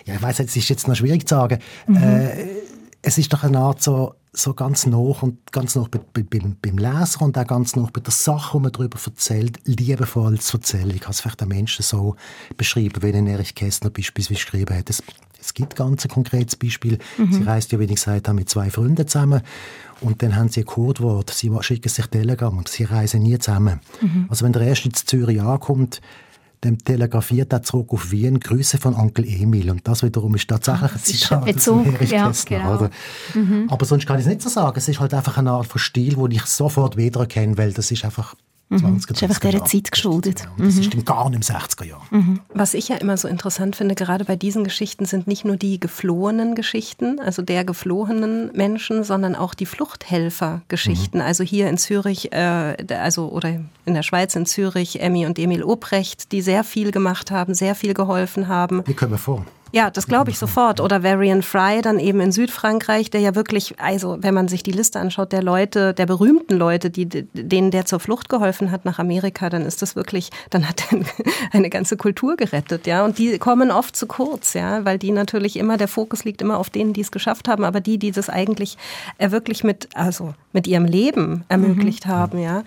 Ja, 0.05 0.15
ich 0.15 0.21
weiß, 0.21 0.39
es 0.41 0.55
ist 0.55 0.69
jetzt 0.69 0.87
noch 0.87 0.95
schwierig 0.95 1.27
zu 1.27 1.35
sagen. 1.35 1.59
Mhm. 1.87 1.97
Äh, 1.97 2.45
es 3.01 3.17
ist 3.17 3.31
doch 3.31 3.43
eine 3.43 3.59
Art 3.59 3.81
so, 3.81 4.15
so 4.33 4.53
ganz 4.53 4.85
noch 4.85 5.23
und 5.23 5.51
ganz 5.51 5.75
noch 5.75 5.87
bei, 5.87 5.99
bei, 6.13 6.23
beim 6.23 6.77
Leser 6.77 7.21
und 7.21 7.37
auch 7.37 7.47
ganz 7.47 7.75
noch 7.75 7.91
bei 7.91 8.01
der 8.01 8.11
Sache, 8.11 8.57
die 8.57 8.63
man 8.63 8.71
darüber 8.71 8.99
erzählt, 9.03 9.59
liebevoll 9.65 10.33
als 10.33 10.53
Erzählung. 10.53 10.91
Ich 10.95 11.01
kann 11.01 11.11
es 11.11 11.21
vielleicht 11.21 11.41
den 11.41 11.47
Menschen 11.47 11.83
so 11.83 12.15
beschreiben, 12.55 13.01
wie 13.01 13.31
Erich 13.31 13.55
Kästner 13.55 13.89
beispielsweise 13.89 14.35
geschrieben 14.35 14.77
hat. 14.77 14.89
Es, 14.89 15.01
es 15.39 15.53
gibt 15.53 15.75
ganz 15.75 16.05
ein 16.05 16.09
konkretes 16.09 16.55
Beispiel. 16.55 16.99
Mhm. 17.17 17.31
Sie 17.31 17.43
reist 17.43 17.71
ja, 17.71 17.79
wie 17.79 17.85
ich 17.85 17.95
gesagt 17.95 18.27
habe, 18.27 18.35
mit 18.35 18.49
zwei 18.49 18.69
Freunden 18.69 19.07
zusammen 19.07 19.41
und 20.01 20.21
dann 20.21 20.35
haben 20.35 20.49
sie 20.49 20.61
ein 20.61 20.65
Codewort. 20.65 21.29
Sie 21.31 21.51
schicken 21.61 21.89
sich 21.89 22.07
Telegram 22.07 22.55
und 22.55 22.67
sie 22.67 22.83
reisen 22.83 23.23
nie 23.23 23.39
zusammen. 23.39 23.79
Mhm. 24.01 24.25
Also 24.29 24.45
wenn 24.45 24.53
der 24.53 24.63
erste 24.63 24.89
in 24.89 24.93
Zürich 24.93 25.41
ankommt, 25.41 26.01
dann 26.61 26.77
telegrafiert 26.79 27.53
er 27.53 27.63
zurück 27.63 27.93
auf 27.93 28.11
Wien 28.11 28.39
Grüße 28.39 28.77
von 28.77 28.95
Onkel 28.95 29.25
Emil. 29.25 29.69
Und 29.69 29.87
das 29.87 30.03
wiederum 30.03 30.35
ist 30.35 30.47
tatsächlich 30.47 30.91
ein 30.91 30.99
Zitat 30.99 31.45
Bezug, 31.45 32.01
aus 32.01 32.09
ja, 32.09 32.31
genau. 32.45 32.89
Mhm. 33.33 33.67
Aber 33.69 33.85
sonst 33.85 34.05
kann 34.05 34.17
ich 34.17 34.25
es 34.25 34.29
nicht 34.29 34.41
so 34.41 34.49
sagen. 34.49 34.77
Es 34.77 34.87
ist 34.87 34.99
halt 34.99 35.13
einfach 35.13 35.37
eine 35.37 35.51
Art 35.51 35.67
von 35.67 35.79
Stil, 35.79 36.15
den 36.15 36.31
ich 36.31 36.45
sofort 36.45 36.97
wiedererkenne, 36.97 37.57
weil 37.57 37.73
das 37.73 37.91
ist 37.91 38.03
einfach 38.05 38.35
20, 38.35 38.46
mhm. 38.69 38.95
Das 38.95 39.05
ist 39.05 39.23
einfach 39.23 39.39
dieser 39.39 39.65
Zeit 39.65 39.91
geschuldet. 39.91 40.47
Das 40.57 40.75
mhm. 40.75 40.81
ist 40.81 41.05
gar 41.05 41.29
nicht 41.29 41.49
im 41.49 41.55
60er 41.55 41.85
Jahr. 41.85 42.01
Mhm. 42.11 42.39
Was 42.53 42.73
ich 42.73 42.89
ja 42.89 42.97
immer 42.97 43.17
so 43.17 43.27
interessant 43.27 43.75
finde, 43.75 43.95
gerade 43.95 44.25
bei 44.25 44.35
diesen 44.35 44.63
Geschichten, 44.63 45.05
sind 45.05 45.27
nicht 45.27 45.45
nur 45.45 45.57
die 45.57 45.79
geflohenen 45.79 46.55
Geschichten, 46.55 47.19
also 47.19 47.41
der 47.41 47.63
geflohenen 47.63 48.51
Menschen, 48.53 49.03
sondern 49.03 49.35
auch 49.35 49.53
die 49.53 49.65
Fluchthelfer-Geschichten. 49.65 51.19
Mhm. 51.19 51.23
Also 51.23 51.43
hier 51.43 51.69
in 51.69 51.77
Zürich, 51.77 52.33
äh, 52.33 52.75
also 52.89 53.29
oder 53.29 53.59
in 53.85 53.93
der 53.93 54.03
Schweiz 54.03 54.35
in 54.35 54.45
Zürich, 54.45 55.01
Emmy 55.01 55.25
und 55.25 55.39
Emil 55.39 55.63
Obrecht, 55.63 56.31
die 56.31 56.41
sehr 56.41 56.63
viel 56.63 56.91
gemacht 56.91 57.31
haben, 57.31 57.53
sehr 57.53 57.75
viel 57.75 57.93
geholfen 57.93 58.47
haben. 58.47 58.83
Wie 58.85 58.93
können 58.93 59.11
wir 59.11 59.17
vor? 59.17 59.45
Ja, 59.71 59.89
das 59.89 60.07
glaube 60.07 60.31
ich 60.31 60.37
sofort. 60.37 60.79
Oder 60.79 61.03
Varian 61.03 61.41
Fry 61.41 61.81
dann 61.81 61.99
eben 61.99 62.19
in 62.21 62.31
Südfrankreich, 62.31 63.09
der 63.09 63.21
ja 63.21 63.35
wirklich, 63.35 63.79
also 63.79 64.17
wenn 64.21 64.33
man 64.33 64.47
sich 64.47 64.63
die 64.63 64.71
Liste 64.71 64.99
anschaut, 64.99 65.31
der 65.31 65.43
Leute, 65.43 65.93
der 65.93 66.05
berühmten 66.05 66.55
Leute, 66.55 66.89
die, 66.89 67.05
denen 67.05 67.71
der 67.71 67.85
zur 67.85 67.99
Flucht 67.99 68.29
geholfen 68.29 68.71
hat 68.71 68.85
nach 68.85 68.99
Amerika, 68.99 69.49
dann 69.49 69.63
ist 69.63 69.81
das 69.81 69.95
wirklich, 69.95 70.29
dann 70.49 70.67
hat 70.67 70.83
er 70.91 70.99
eine 71.51 71.69
ganze 71.69 71.97
Kultur 71.97 72.37
gerettet, 72.37 72.87
ja. 72.87 73.03
Und 73.03 73.17
die 73.17 73.37
kommen 73.37 73.71
oft 73.71 73.95
zu 73.95 74.07
kurz, 74.07 74.53
ja, 74.53 74.85
weil 74.85 74.97
die 74.97 75.11
natürlich 75.11 75.57
immer, 75.57 75.77
der 75.77 75.87
Fokus 75.87 76.23
liegt 76.23 76.41
immer 76.41 76.57
auf 76.57 76.69
denen, 76.69 76.93
die 76.93 77.01
es 77.01 77.11
geschafft 77.11 77.47
haben, 77.47 77.63
aber 77.63 77.81
die, 77.81 77.97
die 77.97 78.11
das 78.11 78.29
eigentlich 78.29 78.77
äh, 79.17 79.31
wirklich 79.31 79.63
mit, 79.63 79.89
also 79.95 80.33
mit 80.53 80.67
ihrem 80.67 80.85
Leben 80.85 81.43
ermöglicht 81.49 82.07
mhm. 82.07 82.11
haben, 82.11 82.39
ja. 82.39 82.63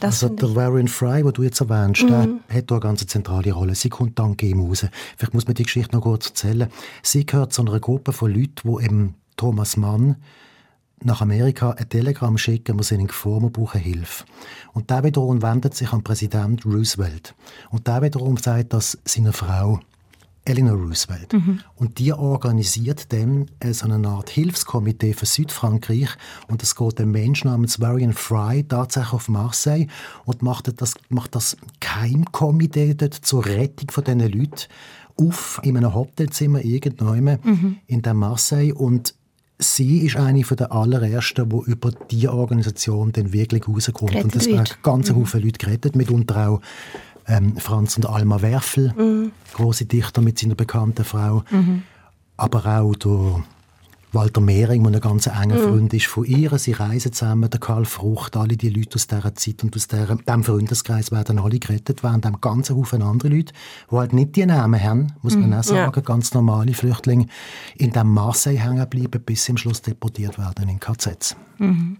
Das 0.00 0.22
also 0.22 0.34
der 0.34 0.54
Varian 0.54 0.88
Fry, 0.88 1.24
wo 1.24 1.30
du 1.30 1.42
jetzt 1.42 1.60
erwähnst, 1.60 2.02
mhm. 2.02 2.40
der 2.48 2.58
hat 2.58 2.70
da 2.70 2.74
eine 2.74 2.80
ganz 2.80 3.06
zentrale 3.06 3.52
Rolle. 3.52 3.74
Sie 3.74 3.88
kommt 3.88 4.18
dann 4.18 4.36
Game 4.36 4.60
raus. 4.60 4.86
Vielleicht 5.16 5.34
muss 5.34 5.46
man 5.46 5.54
die 5.54 5.62
Geschichte 5.62 5.94
noch 5.94 6.02
kurz 6.02 6.33
erzählen. 6.34 6.68
Sie 7.02 7.24
gehört 7.24 7.52
zu 7.52 7.62
einer 7.62 7.78
Gruppe 7.80 8.12
von 8.12 8.32
Leuten, 8.32 8.60
wo 8.64 8.80
eben 8.80 9.14
Thomas 9.36 9.76
Mann 9.76 10.16
nach 11.02 11.20
Amerika 11.20 11.70
ein 11.70 11.88
Telegramm 11.88 12.38
schicken, 12.38 12.76
wir 12.76 12.82
seinen 12.82 13.06
Geformen 13.06 13.52
brauchen 13.52 13.80
Hilfe. 13.80 14.24
Und 14.72 14.90
der 14.90 15.04
wiederum 15.04 15.42
wendet 15.42 15.74
sich 15.74 15.92
an 15.92 16.02
Präsident 16.02 16.64
Roosevelt. 16.64 17.34
Und 17.70 17.86
der 17.86 18.02
wiederum 18.02 18.36
sagt 18.36 18.72
das 18.72 18.98
seiner 19.04 19.32
Frau. 19.32 19.80
Eleanor 20.46 20.76
Roosevelt. 20.76 21.32
Mhm. 21.32 21.60
Und 21.76 21.98
die 21.98 22.12
organisiert 22.12 23.12
dann 23.12 23.46
so 23.70 23.86
eine 23.86 24.06
Art 24.06 24.28
Hilfskomitee 24.28 25.14
für 25.14 25.24
Südfrankreich. 25.24 26.10
Und 26.48 26.62
es 26.62 26.76
geht 26.76 27.00
ein 27.00 27.10
Mensch 27.10 27.44
namens 27.44 27.80
Varian 27.80 28.12
Fry 28.12 28.62
tatsächlich 28.62 29.14
auf 29.14 29.28
Marseille 29.28 29.86
und 30.26 30.42
macht 30.42 30.80
das, 30.80 30.94
macht 31.08 31.34
das 31.34 31.56
Keimkomitee 31.80 32.94
dort 32.94 33.14
zur 33.14 33.46
Rettung 33.46 33.90
von 33.90 34.04
diesen 34.04 34.20
Leuten 34.20 34.66
auf 35.16 35.60
in 35.62 35.76
einem 35.76 35.94
Hotelzimmer 35.94 36.64
irgendwann 36.64 37.38
mhm. 37.42 37.76
in 37.86 38.02
der 38.02 38.14
Marseille 38.14 38.72
und 38.72 39.14
sie 39.58 39.98
ist 39.98 40.16
eine 40.16 40.42
der 40.42 40.72
allerersten, 40.72 41.48
die 41.48 41.70
über 41.70 41.92
diese 42.10 42.32
Organisation 42.32 43.12
dann 43.12 43.32
wirklich 43.32 43.68
rauskommt. 43.68 44.10
Gerettet 44.10 44.24
und 44.24 44.36
das 44.36 44.46
wird. 44.46 44.82
ganz 44.82 45.10
mhm. 45.10 45.16
Haufen 45.16 45.42
Leute 45.42 45.58
gerettet, 45.58 45.96
mitunter 45.96 46.48
auch 46.48 46.60
ähm, 47.26 47.56
Franz 47.56 47.96
und 47.96 48.06
Alma 48.06 48.42
Werfel, 48.42 48.92
mhm. 48.96 49.32
große 49.54 49.86
Dichter 49.86 50.20
mit 50.20 50.38
seiner 50.38 50.54
bekannten 50.54 51.04
Frau. 51.04 51.42
Mhm. 51.50 51.82
Aber 52.36 52.66
auch 52.66 52.94
der 52.96 53.44
Walter 54.14 54.40
Mehring, 54.40 54.82
der 54.84 54.94
ein 54.94 55.00
ganz 55.00 55.26
enger 55.26 55.56
mhm. 55.56 55.68
Freund 55.68 55.94
ist 55.94 56.06
von 56.06 56.24
ihr. 56.24 56.56
Sie 56.58 56.72
reisen 56.72 57.12
zusammen, 57.12 57.50
der 57.50 57.60
Karl 57.60 57.84
Frucht, 57.84 58.36
alle 58.36 58.56
die 58.56 58.70
Leute 58.70 58.96
aus 58.96 59.06
dieser 59.06 59.34
Zeit 59.34 59.62
und 59.62 59.74
aus 59.76 59.88
diesem 59.88 60.42
Freundeskreis 60.44 61.10
werden 61.12 61.38
alle 61.38 61.58
gerettet, 61.58 62.02
während 62.02 62.26
einem 62.26 62.40
ganzen 62.40 62.76
Haufen 62.76 63.02
andere 63.02 63.28
Leute, 63.28 63.52
die 63.90 63.96
halt 63.96 64.12
nicht 64.12 64.36
die 64.36 64.46
Namen 64.46 64.82
haben, 64.82 65.12
muss 65.22 65.36
man 65.36 65.50
mhm. 65.50 65.54
auch 65.54 65.64
sagen, 65.64 65.92
ja. 65.94 66.02
ganz 66.02 66.34
normale 66.34 66.74
Flüchtlinge, 66.74 67.26
in 67.76 67.90
dem 67.90 68.12
Marseille 68.12 68.58
hängen 68.58 68.88
bleiben, 68.88 69.22
bis 69.24 69.44
sie 69.44 69.52
am 69.52 69.56
Schluss 69.56 69.82
deportiert 69.82 70.38
werden 70.38 70.68
in 70.68 70.80
KZs. 70.80 71.36
Mhm. 71.58 71.98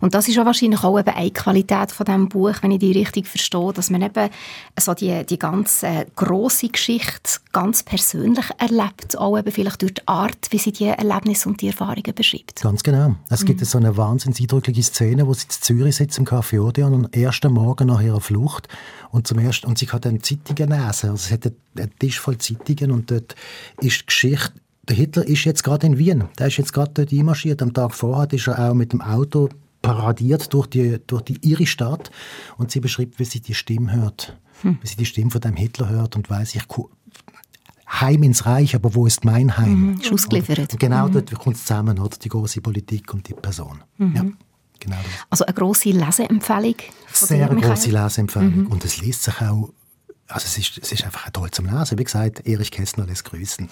Und 0.00 0.14
das 0.14 0.28
ist 0.28 0.38
auch 0.38 0.44
wahrscheinlich 0.44 0.82
auch 0.82 0.98
eben 0.98 1.14
eine 1.14 1.30
Qualität 1.30 1.92
von 1.92 2.06
diesem 2.06 2.28
Buch, 2.28 2.54
wenn 2.60 2.70
ich 2.70 2.78
die 2.78 2.92
richtig 2.92 3.26
verstehe, 3.26 3.72
dass 3.72 3.90
man 3.90 4.02
eben 4.02 4.30
so 4.78 4.94
die, 4.94 5.24
die 5.24 5.38
ganze 5.38 6.06
grosse 6.16 6.68
Geschichte 6.68 7.40
ganz 7.52 7.82
persönlich 7.82 8.46
erlebt, 8.58 9.16
auch 9.18 9.38
eben 9.38 9.50
vielleicht 9.52 9.82
durch 9.82 9.94
die 9.94 10.08
Art, 10.08 10.48
wie 10.50 10.58
sie 10.58 10.72
die 10.72 10.86
Erlebnisse 10.86 11.48
und 11.48 11.60
die 11.60 11.68
Erfahrungen 11.68 12.14
beschreibt. 12.14 12.62
Ganz 12.62 12.82
genau. 12.82 13.14
Es 13.28 13.42
mhm. 13.42 13.46
gibt 13.46 13.64
so 13.64 13.78
eine 13.78 13.96
wahnsinnig 13.96 14.40
eindrückliche 14.40 14.82
Szene, 14.82 15.26
wo 15.26 15.34
sie 15.34 15.44
in 15.44 15.50
Zürich 15.50 15.96
sitzt 15.96 16.18
im 16.18 16.24
Café 16.24 16.60
Odeon 16.60 16.94
am 16.94 17.08
ersten 17.12 17.52
Morgen 17.52 17.88
nach 17.88 18.00
ihrer 18.00 18.20
Flucht 18.20 18.68
und 19.10 19.26
zum 19.26 19.38
ersten 19.38 19.66
und 19.66 19.78
sie 19.78 19.86
hat 19.86 20.04
dann 20.04 20.22
Zeitungen 20.22 20.70
lesen. 20.70 21.10
Also 21.10 21.16
sie 21.16 21.34
hat 21.34 21.52
einen 21.76 21.98
Tisch 21.98 22.20
voll 22.20 22.38
Zeitungen 22.38 22.90
und 22.90 23.10
dort 23.10 23.34
ist 23.80 24.00
die 24.00 24.06
Geschichte 24.06 24.52
der 24.88 24.96
Hitler 24.96 25.26
ist 25.26 25.44
jetzt 25.44 25.64
gerade 25.64 25.86
in 25.86 25.98
Wien. 25.98 26.24
Der 26.38 26.48
ist 26.48 26.56
jetzt 26.58 26.72
gerade 26.72 26.92
dort 26.94 27.12
einmarschiert. 27.12 27.62
Am 27.62 27.72
Tag 27.72 27.94
vorher 27.94 28.32
ist 28.32 28.46
er 28.46 28.70
auch 28.70 28.74
mit 28.74 28.92
dem 28.92 29.00
Auto 29.00 29.48
paradiert 29.82 30.52
durch 30.52 30.66
die, 30.66 30.98
durch 31.06 31.22
die 31.22 31.38
ihre 31.42 31.66
Stadt 31.66 32.10
und 32.56 32.70
sie 32.70 32.80
beschreibt, 32.80 33.18
wie 33.18 33.24
sie 33.24 33.40
die 33.40 33.54
Stimme 33.54 33.92
hört. 33.92 34.36
Hm. 34.62 34.78
Wie 34.80 34.86
sie 34.86 34.96
die 34.96 35.06
Stimme 35.06 35.30
von 35.30 35.40
dem 35.40 35.56
Hitler 35.56 35.88
hört 35.88 36.16
und 36.16 36.30
weiß, 36.30 36.54
ich 36.54 36.62
Heim 38.00 38.22
ins 38.22 38.46
Reich, 38.46 38.74
aber 38.74 38.94
wo 38.94 39.06
ist 39.06 39.24
mein 39.24 39.56
Heim? 39.56 39.92
Mhm, 39.92 40.00
ausgeliefert. 40.12 40.78
genau, 40.78 41.06
mhm. 41.06 41.12
dort 41.12 41.34
kommt 41.38 41.56
es 41.56 41.64
zusammen, 41.64 41.98
oder? 41.98 42.16
die 42.16 42.28
große 42.28 42.60
Politik 42.60 43.12
und 43.12 43.28
die 43.28 43.34
Person. 43.34 43.84
Mhm. 43.98 44.16
Ja, 44.16 44.22
genau 44.80 44.96
das. 44.96 45.26
Also 45.30 45.44
eine 45.44 45.54
große 45.54 45.90
Leseempfehlung? 45.90 46.76
Sehr 47.12 47.46
große 47.46 47.90
Leseempfehlung. 47.90 48.62
Mhm. 48.62 48.66
Und 48.68 48.84
es 48.84 49.00
liest 49.00 49.24
sich 49.24 49.40
auch 49.40 49.70
also 50.28 50.46
es 50.46 50.56
ist, 50.56 50.78
es 50.78 50.90
ist 50.90 51.04
einfach 51.04 51.28
toll 51.30 51.50
zum 51.50 51.66
Lesen. 51.66 51.98
Wie 51.98 52.04
gesagt, 52.04 52.46
Erich 52.46 52.70
Kästner 52.70 53.04
lässt 53.04 53.26
grüßen. 53.26 53.68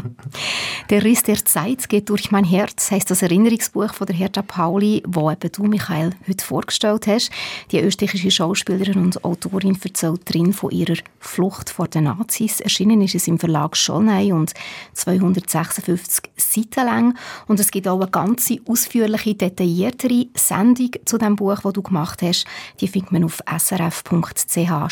der 0.90 1.04
Riss 1.04 1.22
der 1.22 1.44
Zeit 1.44 1.90
geht 1.90 2.08
durch 2.08 2.30
mein 2.30 2.44
Herz, 2.44 2.90
heißt 2.90 3.10
das 3.10 3.20
Erinnerungsbuch 3.20 3.92
von 3.92 4.06
der 4.06 4.16
Hertha 4.16 4.40
Pauli, 4.40 5.02
wo 5.06 5.30
eben 5.30 5.52
du, 5.52 5.64
Michael, 5.64 6.12
heute 6.26 6.44
vorgestellt 6.44 7.06
hast. 7.06 7.30
Die 7.72 7.80
österreichische 7.80 8.30
Schauspielerin 8.30 8.96
und 8.96 9.22
Autorin 9.22 9.78
erzählt 9.82 10.22
drin 10.24 10.54
von 10.54 10.70
ihrer 10.70 10.96
Flucht 11.20 11.68
vor 11.68 11.88
den 11.88 12.04
Nazis. 12.04 12.60
Erschienen 12.60 13.02
ist 13.02 13.14
es 13.14 13.28
im 13.28 13.38
Verlag 13.38 13.76
Schollnei 13.76 14.32
und 14.32 14.54
256 14.94 16.30
Seiten 16.36 16.86
lang. 16.86 17.18
Und 17.48 17.60
es 17.60 17.70
gibt 17.70 17.86
auch 17.86 18.00
eine 18.00 18.10
ganz 18.10 18.50
ausführliche, 18.66 19.34
detailliertere 19.34 20.26
Sendung 20.34 20.92
zu 21.04 21.18
dem 21.18 21.36
Buch, 21.36 21.60
das 21.60 21.72
du 21.74 21.82
gemacht 21.82 22.22
hast. 22.22 22.46
Die 22.80 22.88
findet 22.88 23.12
man 23.12 23.24
auf 23.24 23.42
srf.ch 23.46 24.90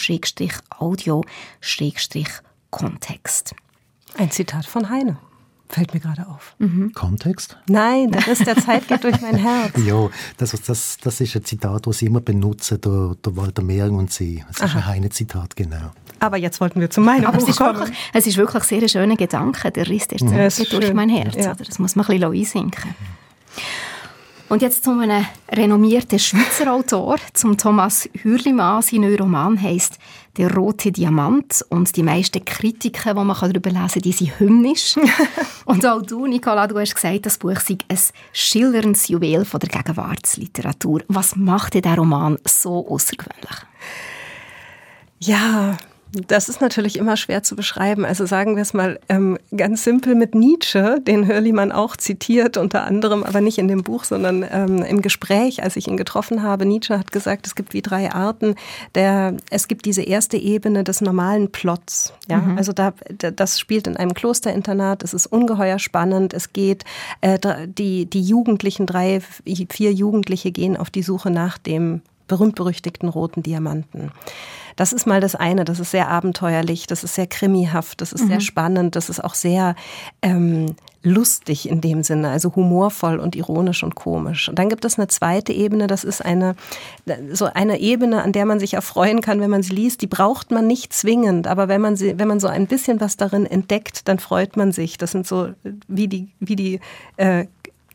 Audio-Kontext. 0.84 3.54
Ein 4.18 4.30
Zitat 4.30 4.66
von 4.66 4.90
Heine. 4.90 5.16
Fällt 5.68 5.94
mir 5.94 6.00
gerade 6.00 6.28
auf. 6.28 6.54
Mhm. 6.58 6.92
Kontext? 6.92 7.56
Nein, 7.68 8.12
der 8.12 8.26
Riss 8.26 8.40
der 8.40 8.56
Zeit 8.56 8.86
geht 8.86 9.02
durch 9.02 9.20
mein 9.22 9.36
Herz. 9.36 9.72
ja, 9.86 10.10
das, 10.36 10.50
das, 10.50 10.98
das 11.02 11.20
ist 11.20 11.34
ein 11.34 11.44
Zitat, 11.44 11.86
das 11.86 11.98
sie 11.98 12.06
immer 12.06 12.20
benutzen, 12.20 12.80
der, 12.82 13.16
der 13.24 13.36
Walter 13.36 13.62
Mehring 13.62 13.96
und 13.96 14.12
sie. 14.12 14.44
Das 14.46 14.70
ist 14.70 14.76
ein 14.76 14.86
Heine-Zitat, 14.86 15.56
genau. 15.56 15.90
Aber 16.20 16.36
jetzt 16.36 16.60
wollten 16.60 16.80
wir 16.80 16.90
zu 16.90 17.00
meinem 17.00 17.24
Aber 17.24 17.38
Buch 17.38 17.48
es 17.48 17.54
ist, 17.54 17.60
wirklich, 17.60 17.96
es 18.12 18.26
ist 18.26 18.36
wirklich 18.36 18.64
sehr 18.64 18.82
ein 18.82 18.88
schöner 18.88 19.16
Gedanke, 19.16 19.70
der 19.70 19.88
Riss 19.88 20.08
der 20.08 20.18
Zeit 20.18 20.54
geht 20.54 20.72
durch 20.72 20.92
mein 20.92 21.08
Herz. 21.08 21.36
Ja. 21.36 21.54
Das 21.54 21.78
muss 21.78 21.96
man 21.96 22.06
ein 22.06 22.20
bisschen 22.20 22.32
einsinken. 22.32 22.94
Und 24.54 24.62
jetzt 24.62 24.84
zu 24.84 24.92
einem 24.92 25.26
renommierten 25.50 26.20
Schweizer 26.20 26.72
Autor, 26.72 27.16
zum 27.32 27.58
Thomas 27.58 28.08
Hürlimann. 28.22 28.82
Sein 28.82 29.00
neuer 29.00 29.18
Roman 29.18 29.60
heisst 29.60 29.98
«Der 30.36 30.54
rote 30.54 30.92
Diamant» 30.92 31.64
und 31.70 31.96
die 31.96 32.04
meisten 32.04 32.44
Kritiken, 32.44 33.16
die 33.16 33.24
man 33.24 33.36
darüber 33.36 33.70
lesen 33.70 33.88
kann, 33.94 34.02
die 34.02 34.12
sind 34.12 34.38
hymnisch. 34.38 34.94
und 35.64 35.84
auch 35.84 36.02
du, 36.02 36.28
Nicola, 36.28 36.68
du 36.68 36.78
hast 36.78 36.94
gesagt, 36.94 37.26
das 37.26 37.38
Buch 37.38 37.58
sei 37.58 37.78
ein 37.88 37.98
schillerndes 38.32 39.08
Juwel 39.08 39.44
von 39.44 39.58
der 39.58 39.70
Gegenwartsliteratur. 39.70 41.02
Was 41.08 41.34
macht 41.34 41.74
der 41.74 41.96
Roman 41.96 42.38
so 42.46 42.86
außergewöhnlich? 42.88 43.56
Ja, 45.18 45.76
das 46.14 46.48
ist 46.48 46.60
natürlich 46.60 46.98
immer 46.98 47.16
schwer 47.16 47.42
zu 47.42 47.56
beschreiben. 47.56 48.04
Also 48.04 48.26
sagen 48.26 48.56
wir 48.56 48.62
es 48.62 48.72
mal 48.72 49.00
ähm, 49.08 49.38
ganz 49.56 49.84
simpel 49.84 50.14
mit 50.14 50.34
Nietzsche, 50.34 51.00
den 51.00 51.26
Hörlimann 51.26 51.72
auch 51.72 51.96
zitiert, 51.96 52.56
unter 52.56 52.84
anderem, 52.84 53.24
aber 53.24 53.40
nicht 53.40 53.58
in 53.58 53.68
dem 53.68 53.82
Buch, 53.82 54.04
sondern 54.04 54.44
ähm, 54.50 54.78
im 54.82 55.02
Gespräch, 55.02 55.62
als 55.62 55.76
ich 55.76 55.88
ihn 55.88 55.96
getroffen 55.96 56.42
habe. 56.42 56.66
Nietzsche 56.66 56.98
hat 56.98 57.10
gesagt, 57.10 57.46
es 57.46 57.54
gibt 57.54 57.74
wie 57.74 57.82
drei 57.82 58.12
Arten. 58.12 58.54
Der, 58.94 59.36
es 59.50 59.68
gibt 59.68 59.86
diese 59.86 60.02
erste 60.02 60.36
Ebene 60.36 60.84
des 60.84 61.00
normalen 61.00 61.50
Plots. 61.50 62.12
Ja, 62.28 62.38
mhm. 62.38 62.58
also 62.58 62.72
da, 62.72 62.94
das 63.18 63.58
spielt 63.58 63.86
in 63.86 63.96
einem 63.96 64.14
Klosterinternat. 64.14 65.02
Es 65.02 65.14
ist 65.14 65.26
ungeheuer 65.26 65.78
spannend. 65.78 66.32
Es 66.32 66.52
geht, 66.52 66.84
äh, 67.20 67.38
die, 67.66 68.06
die 68.06 68.22
Jugendlichen, 68.22 68.86
drei, 68.86 69.20
vier 69.20 69.92
Jugendliche 69.92 70.52
gehen 70.52 70.76
auf 70.76 70.90
die 70.90 71.02
Suche 71.02 71.30
nach 71.30 71.58
dem 71.58 72.02
berühmt-berüchtigten 72.26 73.08
roten 73.08 73.42
Diamanten. 73.42 74.12
Das 74.76 74.92
ist 74.92 75.06
mal 75.06 75.20
das 75.20 75.34
eine, 75.34 75.64
das 75.64 75.78
ist 75.78 75.92
sehr 75.92 76.08
abenteuerlich, 76.08 76.86
das 76.86 77.04
ist 77.04 77.14
sehr 77.14 77.26
krimihaft, 77.26 78.00
das 78.00 78.12
ist 78.12 78.24
mhm. 78.24 78.28
sehr 78.28 78.40
spannend, 78.40 78.96
das 78.96 79.08
ist 79.08 79.22
auch 79.22 79.34
sehr 79.34 79.76
ähm, 80.20 80.74
lustig 81.04 81.68
in 81.68 81.80
dem 81.80 82.02
Sinne, 82.02 82.30
also 82.30 82.54
humorvoll 82.56 83.20
und 83.20 83.36
ironisch 83.36 83.84
und 83.84 83.94
komisch. 83.94 84.48
Und 84.48 84.58
dann 84.58 84.68
gibt 84.68 84.84
es 84.84 84.98
eine 84.98 85.06
zweite 85.06 85.52
Ebene, 85.52 85.86
das 85.86 86.02
ist 86.02 86.24
eine, 86.24 86.56
so 87.32 87.44
eine 87.44 87.78
Ebene, 87.78 88.22
an 88.22 88.32
der 88.32 88.46
man 88.46 88.58
sich 88.58 88.74
erfreuen 88.74 89.20
kann, 89.20 89.40
wenn 89.40 89.50
man 89.50 89.62
sie 89.62 89.74
liest. 89.74 90.00
Die 90.00 90.06
braucht 90.06 90.50
man 90.50 90.66
nicht 90.66 90.92
zwingend, 90.92 91.46
aber 91.46 91.68
wenn 91.68 91.80
man 91.80 91.96
sie, 91.96 92.18
wenn 92.18 92.28
man 92.28 92.40
so 92.40 92.48
ein 92.48 92.66
bisschen 92.66 93.00
was 93.00 93.16
darin 93.16 93.46
entdeckt, 93.46 94.08
dann 94.08 94.18
freut 94.18 94.56
man 94.56 94.72
sich. 94.72 94.98
Das 94.98 95.12
sind 95.12 95.26
so 95.26 95.50
wie 95.86 96.08
die, 96.08 96.28
wie 96.40 96.56
die 96.56 96.80
äh, 97.16 97.46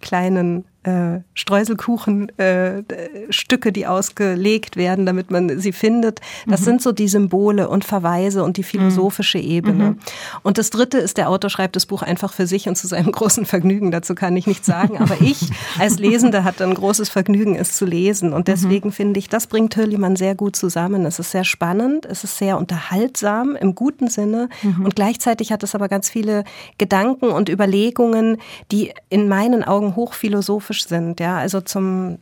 kleinen 0.01 0.63
äh, 0.83 1.19
Streuselkuchenstücke, 1.33 3.69
äh, 3.69 3.71
die 3.71 3.86
ausgelegt 3.86 4.77
werden, 4.77 5.05
damit 5.05 5.29
man 5.29 5.59
sie 5.59 5.74
findet. 5.74 6.21
Das 6.48 6.62
mhm. 6.62 6.65
sind 6.65 6.81
so 6.81 6.93
die 6.93 7.09
Symbole 7.09 7.67
und 7.67 7.83
Verweise 7.83 8.45
und 8.45 8.55
die 8.55 8.63
philosophische 8.63 9.39
mhm. 9.39 9.43
Ebene. 9.43 9.83
Mhm. 9.83 10.00
Und 10.41 10.57
das 10.57 10.69
Dritte 10.69 10.98
ist, 10.98 11.17
der 11.17 11.29
Autor 11.29 11.50
schreibt 11.50 11.75
das 11.75 11.86
Buch 11.86 12.01
einfach 12.01 12.31
für 12.31 12.48
sich 12.48 12.69
und 12.69 12.77
zu 12.77 12.88
seinem 12.88 13.12
großen 13.19 13.45
Vergnügen. 13.45 13.91
Dazu 13.91 14.15
kann 14.15 14.38
ich 14.38 14.48
nichts 14.48 14.67
sagen. 14.67 15.00
Aber 15.00 15.19
ich 15.19 15.50
als 15.77 16.00
Lesende 16.00 16.45
hatte 16.45 16.63
ein 16.63 16.74
großes 16.74 17.09
Vergnügen, 17.09 17.57
es 17.57 17.74
zu 17.74 17.86
lesen. 17.86 18.31
Und 18.31 18.48
deswegen 18.48 18.89
mhm. 18.89 18.93
finde 18.93 19.19
ich, 19.19 19.27
das 19.27 19.48
bringt 19.48 19.75
Hürlimann 19.75 20.15
sehr 20.15 20.33
gut 20.33 20.55
zusammen. 20.55 21.05
Es 21.05 21.19
ist 21.19 21.31
sehr 21.31 21.43
spannend, 21.43 22.05
es 22.05 22.24
ist 22.24 22.38
sehr 22.38 22.57
unterhaltsam 22.57 23.57
im 23.57 23.75
guten 23.75 24.07
Sinne. 24.07 24.48
Mhm. 24.63 24.86
Und 24.86 24.95
gleichzeitig 24.95 25.51
hat 25.51 25.62
es 25.62 25.75
aber 25.75 25.89
ganz 25.89 26.09
viele 26.09 26.45
Gedanken 26.77 27.31
und 27.31 27.50
Überlegungen, 27.50 28.38
die 28.71 28.93
in 29.09 29.27
meinen 29.27 29.65
Augen 29.65 29.98
hochphilosophisch 29.98 30.68
philosophisch 30.69 30.88
sind, 30.88 31.19
ja, 31.19 31.38
also 31.38 31.61
zum 31.61 32.19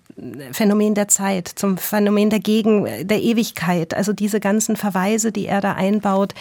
Phänomen 0.52 0.96
der 0.96 1.08
Zeit, 1.08 1.48
zum 1.48 1.78
Phänomen 1.78 2.30
der 2.30 2.40
Gegen, 2.40 2.86
der 3.08 3.22
Ewigkeit. 3.22 3.94
Also 3.94 4.14
diese 4.14 4.40
ganzen 4.40 4.76
Verweise, 4.76 5.32
die 5.32 5.46
er 5.46 5.62
da 5.62 5.74
einbaut, 5.74 6.34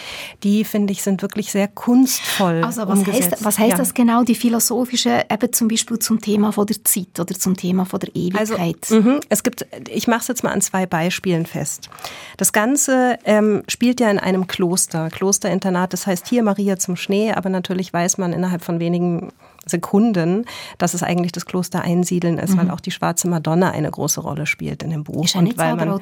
die 0.43 0.63
finde 0.63 0.93
ich 0.93 1.03
sind 1.03 1.21
wirklich 1.21 1.51
sehr 1.51 1.67
kunstvoll. 1.67 2.63
Also 2.63 2.87
was 2.87 2.99
umgesetzt. 2.99 3.31
heißt, 3.33 3.45
was 3.45 3.59
heißt 3.59 3.71
ja. 3.71 3.77
das 3.77 3.93
genau, 3.93 4.23
die 4.23 4.35
philosophische, 4.35 5.25
eben 5.31 5.53
zum 5.53 5.67
Beispiel 5.67 5.99
zum 5.99 6.21
Thema 6.21 6.51
von 6.51 6.65
der 6.65 6.83
Zeit 6.83 7.19
oder 7.19 7.35
zum 7.35 7.55
Thema 7.55 7.85
von 7.85 7.99
der 7.99 8.15
Ewigkeit? 8.15 8.77
Also, 8.89 9.01
mh, 9.01 9.19
es 9.29 9.43
gibt, 9.43 9.65
ich 9.89 10.07
mache 10.07 10.21
es 10.21 10.27
jetzt 10.27 10.43
mal 10.43 10.51
an 10.51 10.61
zwei 10.61 10.85
Beispielen 10.85 11.45
fest. 11.45 11.89
Das 12.37 12.53
Ganze 12.53 13.17
ähm, 13.25 13.63
spielt 13.67 13.99
ja 13.99 14.09
in 14.09 14.19
einem 14.19 14.47
Kloster, 14.47 15.09
Klosterinternat. 15.09 15.93
Das 15.93 16.07
heißt 16.07 16.27
hier 16.27 16.43
Maria 16.43 16.77
zum 16.77 16.95
Schnee, 16.95 17.31
aber 17.31 17.49
natürlich 17.49 17.93
weiß 17.93 18.17
man 18.17 18.33
innerhalb 18.33 18.63
von 18.63 18.79
wenigen 18.79 19.29
Sekunden, 19.67 20.45
dass 20.77 20.93
es 20.93 21.03
eigentlich 21.03 21.31
das 21.31 21.45
Kloster 21.45 21.81
Einsiedeln 21.81 22.37
ist, 22.37 22.53
mhm. 22.53 22.59
weil 22.59 22.71
auch 22.71 22.79
die 22.79 22.91
schwarze 22.91 23.27
Madonna 23.27 23.71
eine 23.71 23.91
große 23.91 24.21
Rolle 24.21 24.45
spielt 24.45 24.83
in 24.83 24.89
dem 24.89 25.03
Buch. 25.03 25.25
Ist 25.25 25.35
und 25.35 25.57
weil 25.57 25.75
man, 25.75 25.99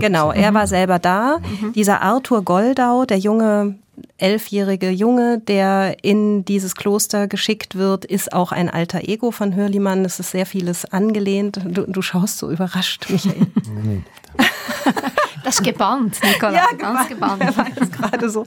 genau, 0.00 0.32
er 0.32 0.54
war 0.54 0.66
selber 0.66 0.98
da. 0.98 1.38
Mhm. 1.38 1.72
Dieser 1.72 2.02
Arthur 2.02 2.42
Goldau, 2.42 3.04
der 3.04 3.18
junge 3.18 3.76
elfjährige 4.16 4.90
Junge, 4.90 5.38
der 5.38 5.96
in 6.02 6.44
dieses 6.44 6.74
Kloster 6.74 7.28
geschickt 7.28 7.76
wird, 7.76 8.04
ist 8.04 8.32
auch 8.32 8.52
ein 8.52 8.70
alter 8.70 9.06
Ego 9.08 9.30
von 9.30 9.54
Hörlimann. 9.54 10.04
Es 10.04 10.18
ist 10.18 10.30
sehr 10.30 10.46
vieles 10.46 10.84
angelehnt. 10.86 11.60
Du, 11.64 11.82
du 11.82 12.02
schaust 12.02 12.38
so 12.38 12.50
überrascht, 12.50 13.06
Michael. 13.10 13.46
Das 15.44 15.56
ist 15.56 15.64
gebannt, 15.64 16.20
Nicola. 16.22 16.52
Ja, 16.52 16.66
ganz 16.78 17.08
gebannt. 17.08 17.40
gebannt. 17.40 17.72
Das, 17.78 17.90
gerade 17.90 18.30
so. 18.30 18.44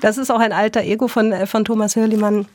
das 0.00 0.18
ist 0.18 0.30
auch 0.30 0.38
ein 0.38 0.52
alter 0.52 0.82
Ego 0.82 1.08
von, 1.08 1.32
von 1.46 1.64
Thomas 1.64 1.96
Hörlimann 1.96 2.46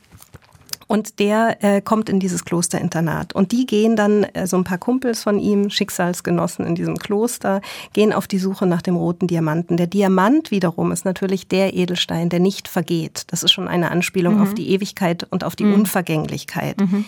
und 0.86 1.18
der 1.18 1.62
äh, 1.62 1.80
kommt 1.80 2.08
in 2.08 2.20
dieses 2.20 2.44
Klosterinternat. 2.44 3.32
Und 3.34 3.52
die 3.52 3.66
gehen 3.66 3.96
dann, 3.96 4.24
äh, 4.24 4.46
so 4.46 4.56
ein 4.56 4.64
paar 4.64 4.78
Kumpels 4.78 5.22
von 5.22 5.38
ihm, 5.38 5.70
Schicksalsgenossen 5.70 6.66
in 6.66 6.74
diesem 6.74 6.96
Kloster, 6.96 7.60
gehen 7.92 8.12
auf 8.12 8.26
die 8.26 8.38
Suche 8.38 8.66
nach 8.66 8.82
dem 8.82 8.96
roten 8.96 9.26
Diamanten. 9.26 9.76
Der 9.76 9.86
Diamant 9.86 10.50
wiederum 10.50 10.92
ist 10.92 11.04
natürlich 11.04 11.48
der 11.48 11.74
Edelstein, 11.74 12.28
der 12.28 12.40
nicht 12.40 12.68
vergeht. 12.68 13.24
Das 13.28 13.42
ist 13.42 13.52
schon 13.52 13.68
eine 13.68 13.90
Anspielung 13.90 14.36
mhm. 14.36 14.42
auf 14.42 14.54
die 14.54 14.70
Ewigkeit 14.70 15.26
und 15.30 15.44
auf 15.44 15.56
die 15.56 15.64
mhm. 15.64 15.74
Unvergänglichkeit. 15.74 16.80
Mhm. 16.80 17.04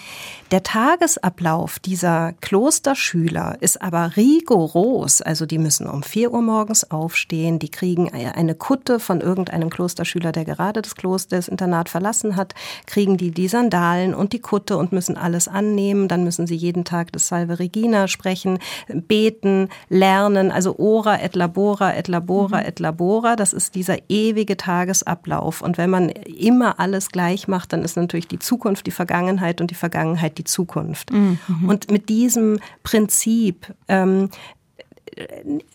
Der 0.50 0.62
Tagesablauf 0.62 1.78
dieser 1.78 2.32
Klosterschüler 2.40 3.56
ist 3.60 3.82
aber 3.82 4.16
rigoros. 4.16 5.20
Also 5.20 5.46
die 5.46 5.58
müssen 5.58 5.88
um 5.88 6.02
vier 6.02 6.32
Uhr 6.32 6.42
morgens 6.42 6.90
aufstehen, 6.90 7.58
die 7.58 7.70
kriegen 7.70 8.12
eine 8.12 8.54
Kutte 8.54 9.00
von 9.00 9.20
irgendeinem 9.20 9.70
Klosterschüler, 9.70 10.32
der 10.32 10.44
gerade 10.44 10.82
das 10.82 10.94
Kloster, 10.94 11.36
das 11.36 11.48
Internat 11.48 11.88
verlassen 11.88 12.36
hat, 12.36 12.54
kriegen 12.86 13.16
die 13.16 13.30
die 13.30 13.48
Sandalen 13.48 13.73
und 14.14 14.32
die 14.32 14.40
Kutte 14.40 14.76
und 14.76 14.92
müssen 14.92 15.16
alles 15.16 15.48
annehmen. 15.48 16.08
Dann 16.08 16.24
müssen 16.24 16.46
sie 16.46 16.54
jeden 16.54 16.84
Tag 16.84 17.12
das 17.12 17.28
Salve 17.28 17.58
Regina 17.58 18.08
sprechen, 18.08 18.58
beten, 18.88 19.68
lernen. 19.88 20.50
Also 20.50 20.78
ora 20.78 21.20
et 21.20 21.34
labora 21.34 21.96
et 21.96 22.08
labora 22.08 22.60
mhm. 22.60 22.66
et 22.66 22.78
labora. 22.78 23.36
Das 23.36 23.52
ist 23.52 23.74
dieser 23.74 23.98
ewige 24.08 24.56
Tagesablauf. 24.56 25.62
Und 25.62 25.78
wenn 25.78 25.90
man 25.90 26.08
immer 26.10 26.78
alles 26.78 27.10
gleich 27.10 27.48
macht, 27.48 27.72
dann 27.72 27.82
ist 27.82 27.96
natürlich 27.96 28.28
die 28.28 28.38
Zukunft 28.38 28.86
die 28.86 28.90
Vergangenheit 28.90 29.60
und 29.60 29.70
die 29.70 29.74
Vergangenheit 29.74 30.38
die 30.38 30.44
Zukunft. 30.44 31.12
Mhm. 31.12 31.38
Und 31.66 31.90
mit 31.90 32.08
diesem 32.08 32.58
Prinzip 32.82 33.74
ähm, 33.88 34.30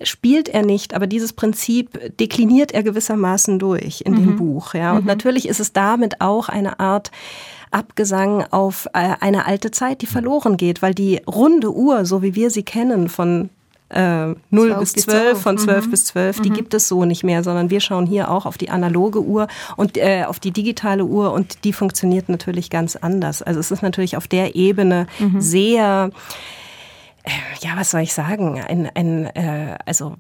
spielt 0.02 0.50
er 0.50 0.64
nicht, 0.64 0.94
aber 0.94 1.08
dieses 1.08 1.34
Prinzip 1.34 2.18
dekliniert 2.18 2.72
er 2.72 2.84
gewissermaßen 2.84 3.60
durch 3.60 4.02
in 4.02 4.14
mhm. 4.14 4.18
dem 4.18 4.36
Buch. 4.38 4.74
Ja. 4.74 4.94
Und 4.94 5.02
mhm. 5.02 5.08
natürlich 5.08 5.48
ist 5.48 5.60
es 5.60 5.74
damit 5.74 6.22
auch 6.22 6.50
eine 6.50 6.80
Art 6.80 7.12
Abgesang 7.72 8.44
auf 8.52 8.88
äh, 8.94 9.16
eine 9.20 9.46
alte 9.46 9.72
Zeit, 9.72 10.02
die 10.02 10.08
verloren 10.08 10.58
geht, 10.58 10.82
weil 10.82 10.94
die 10.94 11.22
runde 11.28 11.74
Uhr, 11.74 12.06
so 12.06 12.22
wie 12.22 12.36
wir 12.36 12.50
sie 12.50 12.64
kennen, 12.64 13.10
von 13.10 13.50
äh, 13.90 14.36
0 14.50 14.76
bis 14.80 14.94
12, 14.94 15.40
von 15.40 15.58
12 15.58 15.86
mhm. 15.86 15.92
bis 15.92 16.06
12, 16.06 16.42
die 16.42 16.50
mhm. 16.50 16.54
gibt 16.54 16.74
es 16.74 16.88
so 16.88 17.06
nicht 17.06 17.24
mehr, 17.24 17.44
sondern 17.44 17.70
wir 17.70 17.80
schauen 17.80 18.06
hier 18.06 18.30
auch 18.30 18.46
auf 18.46 18.58
die 18.58 18.70
analoge 18.70 19.22
Uhr 19.22 19.48
und 19.78 19.98
äh, 19.98 20.26
auf 20.28 20.40
die 20.40 20.52
digitale 20.52 21.06
Uhr 21.06 21.32
und 21.34 21.64
die 21.64 21.74
funktioniert 21.74 22.30
natürlich 22.30 22.70
ganz 22.70 22.96
anders. 22.96 23.42
Also 23.42 23.60
es 23.60 23.72
ist 23.72 23.82
natürlich 23.82 24.16
auf 24.16 24.28
der 24.28 24.56
Ebene 24.56 25.08
mhm. 25.20 25.42
sehr 25.42 26.12
äh, 27.24 27.32
ja, 27.62 27.72
was 27.76 27.92
soll 27.92 28.02
ich 28.02 28.14
sagen, 28.14 28.62
ein, 28.62 28.90
ein 28.94 29.26
äh, 29.36 29.78
also 29.86 30.16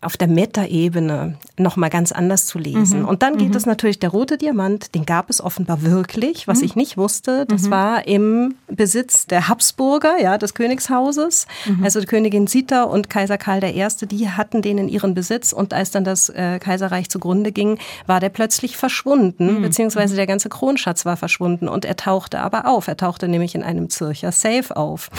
auf 0.00 0.16
der 0.16 0.28
Meta-Ebene 0.28 1.36
nochmal 1.58 1.90
ganz 1.90 2.12
anders 2.12 2.46
zu 2.46 2.58
lesen. 2.58 3.02
Mhm. 3.02 3.08
Und 3.08 3.22
dann 3.22 3.38
geht 3.38 3.50
mhm. 3.50 3.56
es 3.56 3.66
natürlich, 3.66 3.98
der 3.98 4.10
rote 4.10 4.38
Diamant, 4.38 4.94
den 4.94 5.06
gab 5.06 5.30
es 5.30 5.40
offenbar 5.40 5.82
wirklich, 5.82 6.46
was 6.46 6.58
mhm. 6.58 6.64
ich 6.64 6.76
nicht 6.76 6.96
wusste. 6.96 7.46
Das 7.46 7.62
mhm. 7.62 7.70
war 7.70 8.06
im 8.06 8.54
Besitz 8.68 9.26
der 9.26 9.48
Habsburger, 9.48 10.20
ja, 10.20 10.38
des 10.38 10.54
Königshauses. 10.54 11.46
Mhm. 11.66 11.84
Also 11.84 12.00
die 12.00 12.06
Königin 12.06 12.46
Sita 12.46 12.84
und 12.84 13.10
Kaiser 13.10 13.38
Karl 13.38 13.64
I., 13.64 13.86
die 14.06 14.30
hatten 14.30 14.62
den 14.62 14.78
in 14.78 14.88
ihren 14.88 15.14
Besitz. 15.14 15.52
Und 15.52 15.72
als 15.72 15.90
dann 15.90 16.04
das 16.04 16.28
äh, 16.28 16.58
Kaiserreich 16.58 17.08
zugrunde 17.08 17.52
ging, 17.52 17.78
war 18.06 18.20
der 18.20 18.28
plötzlich 18.28 18.76
verschwunden, 18.76 19.58
mhm. 19.58 19.62
beziehungsweise 19.62 20.16
der 20.16 20.26
ganze 20.26 20.48
Kronschatz 20.48 21.04
war 21.04 21.16
verschwunden. 21.16 21.68
Und 21.68 21.84
er 21.84 21.96
tauchte 21.96 22.40
aber 22.40 22.66
auf. 22.66 22.88
Er 22.88 22.96
tauchte 22.96 23.28
nämlich 23.28 23.54
in 23.54 23.62
einem 23.62 23.90
Zürcher 23.90 24.32
Safe 24.32 24.76
auf. 24.76 25.10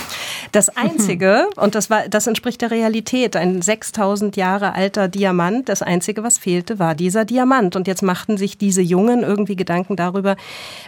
Das 0.52 0.70
Einzige, 0.78 1.48
und 1.56 1.76
das 1.76 1.90
war, 1.90 2.08
das 2.10 2.28
entspricht 2.28 2.62
der 2.62 2.72
Realität, 2.72 3.36
ein 3.36 3.62
6000 3.62 4.36
Jahre 4.36 4.67
Jahre 4.68 4.76
alter 4.76 5.08
Diamant. 5.08 5.70
Das 5.70 5.82
Einzige, 5.82 6.24
was 6.24 6.38
fehlte, 6.38 6.80
war 6.80 6.96
dieser 6.96 7.26
Diamant. 7.26 7.76
Und 7.76 7.88
jetzt 7.88 8.04
machten 8.04 8.38
sich 8.38 8.58
diese 8.58 8.82
Jungen 8.82 9.24
irgendwie 9.24 9.56
Gedanken 9.56 9.96
darüber, 9.96 10.36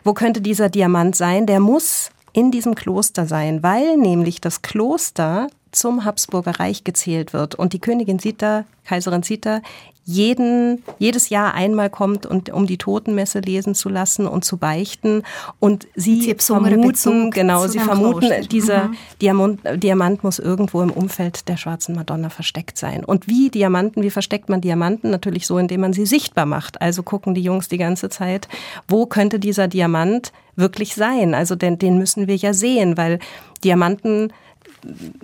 wo 0.03 0.13
könnte 0.13 0.41
dieser 0.41 0.69
Diamant 0.69 1.15
sein? 1.15 1.45
Der 1.45 1.59
muss 1.59 2.11
in 2.33 2.51
diesem 2.51 2.75
Kloster 2.75 3.25
sein, 3.25 3.63
weil 3.63 3.97
nämlich 3.97 4.39
das 4.41 4.61
Kloster 4.61 5.47
zum 5.71 6.05
Habsburger 6.05 6.59
Reich 6.59 6.83
gezählt 6.83 7.33
wird 7.33 7.55
und 7.55 7.73
die 7.73 7.79
Königin 7.79 8.19
Sita, 8.19 8.65
Kaiserin 8.85 9.23
Sita, 9.23 9.61
jeden, 10.09 10.83
jedes 10.97 11.29
Jahr 11.29 11.53
einmal 11.53 11.91
kommt, 11.91 12.25
und, 12.25 12.49
um 12.49 12.65
die 12.65 12.79
Totenmesse 12.79 13.41
lesen 13.41 13.75
zu 13.75 13.89
lassen 13.89 14.25
und 14.25 14.43
zu 14.43 14.57
beichten. 14.57 15.21
Und 15.59 15.87
sie, 15.93 16.21
sie 16.21 16.35
vermuten, 16.35 17.29
genau, 17.29 17.67
sie 17.67 17.77
vermuten, 17.77 18.47
dieser 18.49 18.87
mhm. 18.87 18.97
Diamant, 19.21 19.59
Diamant 19.75 20.23
muss 20.23 20.39
irgendwo 20.39 20.81
im 20.81 20.89
Umfeld 20.89 21.47
der 21.47 21.57
schwarzen 21.57 21.93
Madonna 21.93 22.29
versteckt 22.29 22.79
sein. 22.79 23.05
Und 23.05 23.27
wie 23.27 23.51
Diamanten, 23.51 24.01
wie 24.01 24.09
versteckt 24.09 24.49
man 24.49 24.61
Diamanten? 24.61 25.11
Natürlich 25.11 25.45
so, 25.45 25.59
indem 25.59 25.81
man 25.81 25.93
sie 25.93 26.07
sichtbar 26.07 26.47
macht. 26.47 26.81
Also 26.81 27.03
gucken 27.03 27.35
die 27.35 27.43
Jungs 27.43 27.67
die 27.67 27.77
ganze 27.77 28.09
Zeit, 28.09 28.47
wo 28.87 29.05
könnte 29.05 29.37
dieser 29.37 29.67
Diamant 29.67 30.31
wirklich 30.55 30.95
sein? 30.95 31.35
Also 31.35 31.55
den, 31.55 31.77
den 31.77 31.99
müssen 31.99 32.27
wir 32.27 32.35
ja 32.35 32.55
sehen, 32.55 32.97
weil 32.97 33.19
Diamanten 33.63 34.33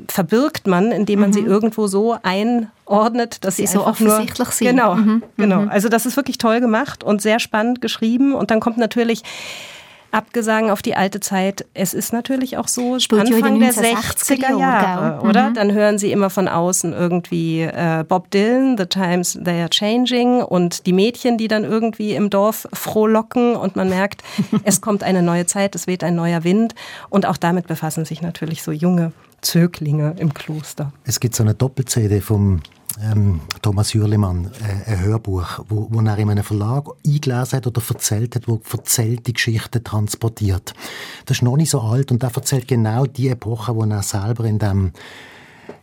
verbirgt 0.08 0.68
man, 0.68 0.91
indem 0.91 1.20
man 1.22 1.30
mhm. 1.30 1.34
sie 1.34 1.39
irgendwo 1.41 1.88
so 1.88 2.18
einordnet, 2.24 3.44
dass 3.44 3.58
sie, 3.58 3.68
sie 3.68 3.74
so 3.74 3.86
offensichtlich 3.86 4.38
nur, 4.38 4.52
sind. 4.52 4.68
Genau, 4.68 4.96
mhm. 4.96 5.24
genau. 5.38 5.62
Mhm. 5.62 5.70
Also 5.70 5.89
das 5.89 6.06
ist 6.06 6.18
wirklich 6.18 6.38
toll 6.38 6.60
gemacht 6.60 7.04
und 7.04 7.22
sehr 7.22 7.39
spannend 7.39 7.82
geschrieben. 7.82 8.34
Und 8.34 8.52
dann 8.52 8.60
kommt 8.60 8.78
natürlich 8.78 9.24
Abgesang 10.15 10.71
auf 10.71 10.82
die 10.82 10.95
alte 10.95 11.19
Zeit. 11.19 11.65
Es 11.73 11.93
ist 11.93 12.13
natürlich 12.13 12.58
auch 12.58 12.69
so, 12.69 12.99
Spielt 12.99 13.34
Anfang 13.34 13.60
der 13.60 13.73
60er 13.73 14.58
Jahre, 14.58 15.21
oder? 15.28 15.49
Mhm. 15.49 15.54
Dann 15.56 15.73
hören 15.73 15.97
sie 15.97 16.13
immer 16.13 16.30
von 16.30 16.47
außen 16.47 16.93
irgendwie 16.93 17.63
äh, 17.63 18.06
Bob 18.08 18.32
Dylan, 18.32 18.78
The 18.78 18.86
Times 18.86 19.38
They 19.43 19.60
Are 19.60 19.69
Changing 19.69 20.41
und 20.41 20.86
die 20.86 20.93
Mädchen, 20.93 21.38
die 21.38 21.49
dann 21.49 21.65
irgendwie 21.65 22.15
im 22.15 22.30
Dorf 22.30 22.65
frohlocken 22.71 23.58
und 23.58 23.75
man 23.75 23.89
merkt, 23.89 24.23
es 24.63 24.80
kommt 24.80 25.04
eine 25.04 25.21
neue 25.21 25.47
Zeit, 25.47 25.75
es 25.75 25.86
weht 25.86 26.01
ein 26.01 26.15
neuer 26.15 26.45
Wind 26.45 26.75
und 27.10 27.25
auch 27.25 27.36
damit 27.36 27.67
befassen 27.67 28.06
sich 28.06 28.21
natürlich 28.21 28.63
so 28.63 28.71
junge 28.71 29.12
Zöglinge 29.41 30.15
im 30.17 30.34
Kloster. 30.34 30.93
Es 31.04 31.19
gibt 31.19 31.36
so 31.36 31.43
eine 31.43 31.56
Doppel-CD 31.56 32.21
vom 32.21 32.62
ähm, 33.01 33.41
Thomas 33.62 33.93
Hürlimann, 33.93 34.51
äh, 34.62 34.91
ein 34.91 34.99
Hörbuch, 35.01 35.60
wo, 35.67 35.88
wo 35.89 35.99
er 36.01 36.17
in 36.17 36.29
einem 36.29 36.43
Verlag 36.43 36.88
eingelesen 37.05 37.58
hat 37.58 37.67
oder 37.67 37.81
erzählt 37.88 38.36
hat, 38.36 38.47
wo 38.47 38.60
erzählte 38.71 39.34
Geschichten 39.34 39.84
transportiert. 39.84 40.73
Das 41.25 41.38
ist 41.38 41.43
noch 41.43 41.58
nicht 41.58 41.69
so 41.69 41.81
alt 41.81 42.12
und 42.12 42.23
er 42.23 42.34
erzählt 42.34 42.67
genau 42.67 43.05
die 43.05 43.29
Epoche, 43.29 43.75
wo 43.75 43.84
er 43.84 44.03
selber 44.03 44.45
in 44.45 44.60
dem 44.60 44.91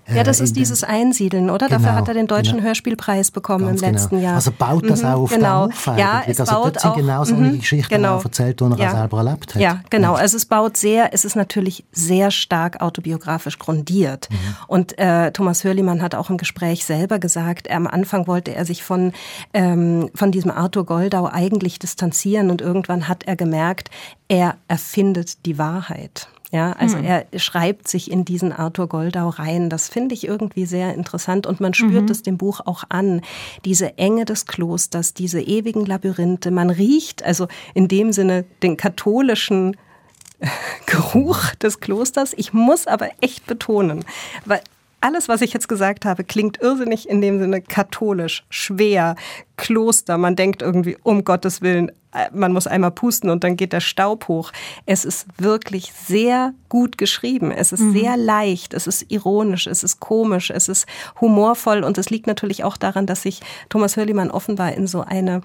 ja, 0.09 0.23
das 0.25 0.41
ist 0.41 0.57
dieses 0.57 0.85
Einsiedeln, 0.85 1.51
oder? 1.51 1.69
Genau, 1.69 1.81
Dafür 1.81 1.95
hat 1.95 2.09
er 2.09 2.15
den 2.15 2.27
Deutschen 2.27 2.57
genau. 2.57 2.69
Hörspielpreis 2.69 3.31
bekommen 3.31 3.67
Ganz 3.67 3.83
im 3.83 3.87
genau. 3.87 3.99
letzten. 4.01 4.21
Jahr. 4.21 4.35
Also 4.35 4.51
baut 4.51 4.89
das 4.89 5.03
mhm, 5.03 5.09
auch 5.09 5.23
auf 5.23 5.31
genau. 5.31 5.65
auf 5.67 5.87
Ja, 5.97 6.23
es 6.27 6.41
also 6.41 6.53
baut 6.55 6.85
auch, 6.85 6.97
genau 6.97 7.25
so 7.25 7.35
eine 7.35 7.51
mhm, 7.51 7.59
Geschichte 7.59 7.95
genau. 7.95 8.21
erzählt, 8.21 8.61
die 8.61 8.65
er 8.65 8.77
ja. 8.77 8.91
selber 8.91 9.19
erlebt 9.19 9.55
hat. 9.55 9.63
Ja, 9.63 9.81
genau. 9.91 10.15
Also 10.15 10.37
es 10.37 10.47
baut 10.47 10.77
sehr, 10.77 11.13
es 11.15 11.25
ist 11.25 11.37
natürlich 11.37 11.85
sehr 11.93 12.31
stark 12.31 12.81
autobiografisch 12.81 13.59
grundiert. 13.59 14.29
Mhm. 14.31 14.37
Und 14.67 14.99
äh, 14.99 15.31
Thomas 15.33 15.65
Hörlimann 15.65 16.03
hat 16.03 16.15
auch 16.15 16.31
im 16.31 16.37
Gespräch 16.37 16.85
selber 16.85 17.19
gesagt, 17.19 17.71
am 17.71 17.87
Anfang 17.87 18.27
wollte 18.27 18.55
er 18.55 18.65
sich 18.65 18.83
von, 18.83 19.13
ähm, 19.55 20.11
von 20.15 20.33
diesem 20.33 20.51
Arthur 20.51 20.87
Goldau 20.87 21.29
eigentlich 21.31 21.79
distanzieren 21.79 22.51
und 22.51 22.61
irgendwann 22.61 23.09
hat 23.09 23.25
er 23.25 23.37
gemerkt, 23.37 23.91
er 24.29 24.57
erfindet 24.69 25.45
die 25.47 25.59
Wahrheit. 25.59 26.29
Ja, 26.53 26.73
also 26.73 26.99
mhm. 26.99 27.05
er 27.05 27.27
schreibt 27.37 27.89
sich 27.89 28.11
in 28.11 28.27
diesen 28.27 28.53
Arthur 28.53 28.87
Goldau 28.87 29.31
rein. 29.31 29.71
Das 29.71 29.89
finde 29.89 30.15
ich 30.15 30.29
irgendwie 30.29 30.67
sehr 30.67 30.93
interessant 30.93 31.47
und 31.47 31.61
man 31.61 31.73
spürt 31.73 32.05
mhm. 32.05 32.11
es 32.11 32.23
dem 32.23 32.37
Buch 32.37 32.61
auch 32.67 32.85
an. 32.91 33.23
Diese 33.65 33.97
Enge 33.97 34.27
des 34.27 34.45
Klosters, 34.45 35.15
diese 35.15 35.41
ewigen 35.41 35.87
Labyrinthe. 35.87 36.51
Man 36.51 36.69
riecht 36.69 37.23
also 37.23 37.49
in 37.73 37.89
dem 37.89 38.13
Sinne 38.13 38.45
den 38.63 38.77
katholischen 38.77 39.79
Geruch 40.87 41.55
des 41.55 41.81
Klosters. 41.81 42.35
Ich 42.37 42.53
muss 42.53 42.87
aber 42.87 43.09
echt 43.23 43.47
betonen, 43.47 44.05
weil 44.45 44.61
alles, 45.03 45.29
was 45.29 45.43
ich 45.43 45.53
jetzt 45.53 45.69
gesagt 45.69 46.05
habe, 46.05 46.25
klingt 46.25 46.61
irrsinnig 46.61 47.09
in 47.09 47.21
dem 47.21 47.39
Sinne 47.39 47.61
katholisch, 47.61 48.45
schwer, 48.51 49.17
Kloster. 49.57 50.17
Man 50.19 50.37
denkt 50.37 50.63
irgendwie, 50.63 50.97
um 51.03 51.25
Gottes 51.25 51.61
Willen, 51.61 51.91
äh, 52.13 52.29
man 52.33 52.53
muss 52.53 52.67
einmal 52.67 52.91
pusten 52.91 53.31
und 53.31 53.45
dann 53.45 53.57
geht 53.57 53.73
der 53.73 53.81
Staub 53.81 54.29
hoch. 54.29 54.53
Es 54.87 55.05
ist 55.05 55.27
wirklich 55.39 55.93
sehr 55.93 56.55
gut 56.69 56.99
geschrieben. 56.99 57.51
Es 57.51 57.73
ist 57.73 57.81
mhm. 57.81 57.93
sehr 57.93 58.17
leicht, 58.17 58.75
es 58.75 58.87
ist 58.87 59.11
ironisch, 59.11 59.67
es 59.67 59.83
ist 59.83 60.01
komisch, 60.01 60.51
es 60.51 60.69
ist 60.69 60.87
humorvoll 61.21 61.85
und 61.85 61.99
es 61.99 62.11
liegt 62.11 62.27
natürlich 62.27 62.65
auch 62.65 62.77
daran, 62.77 63.07
dass 63.07 63.23
sich 63.23 63.41
Thomas 63.69 63.97
Hörlimann 63.97 64.31
offenbar 64.31 64.73
in 64.73 64.87
so 64.87 65.03
eine 65.03 65.43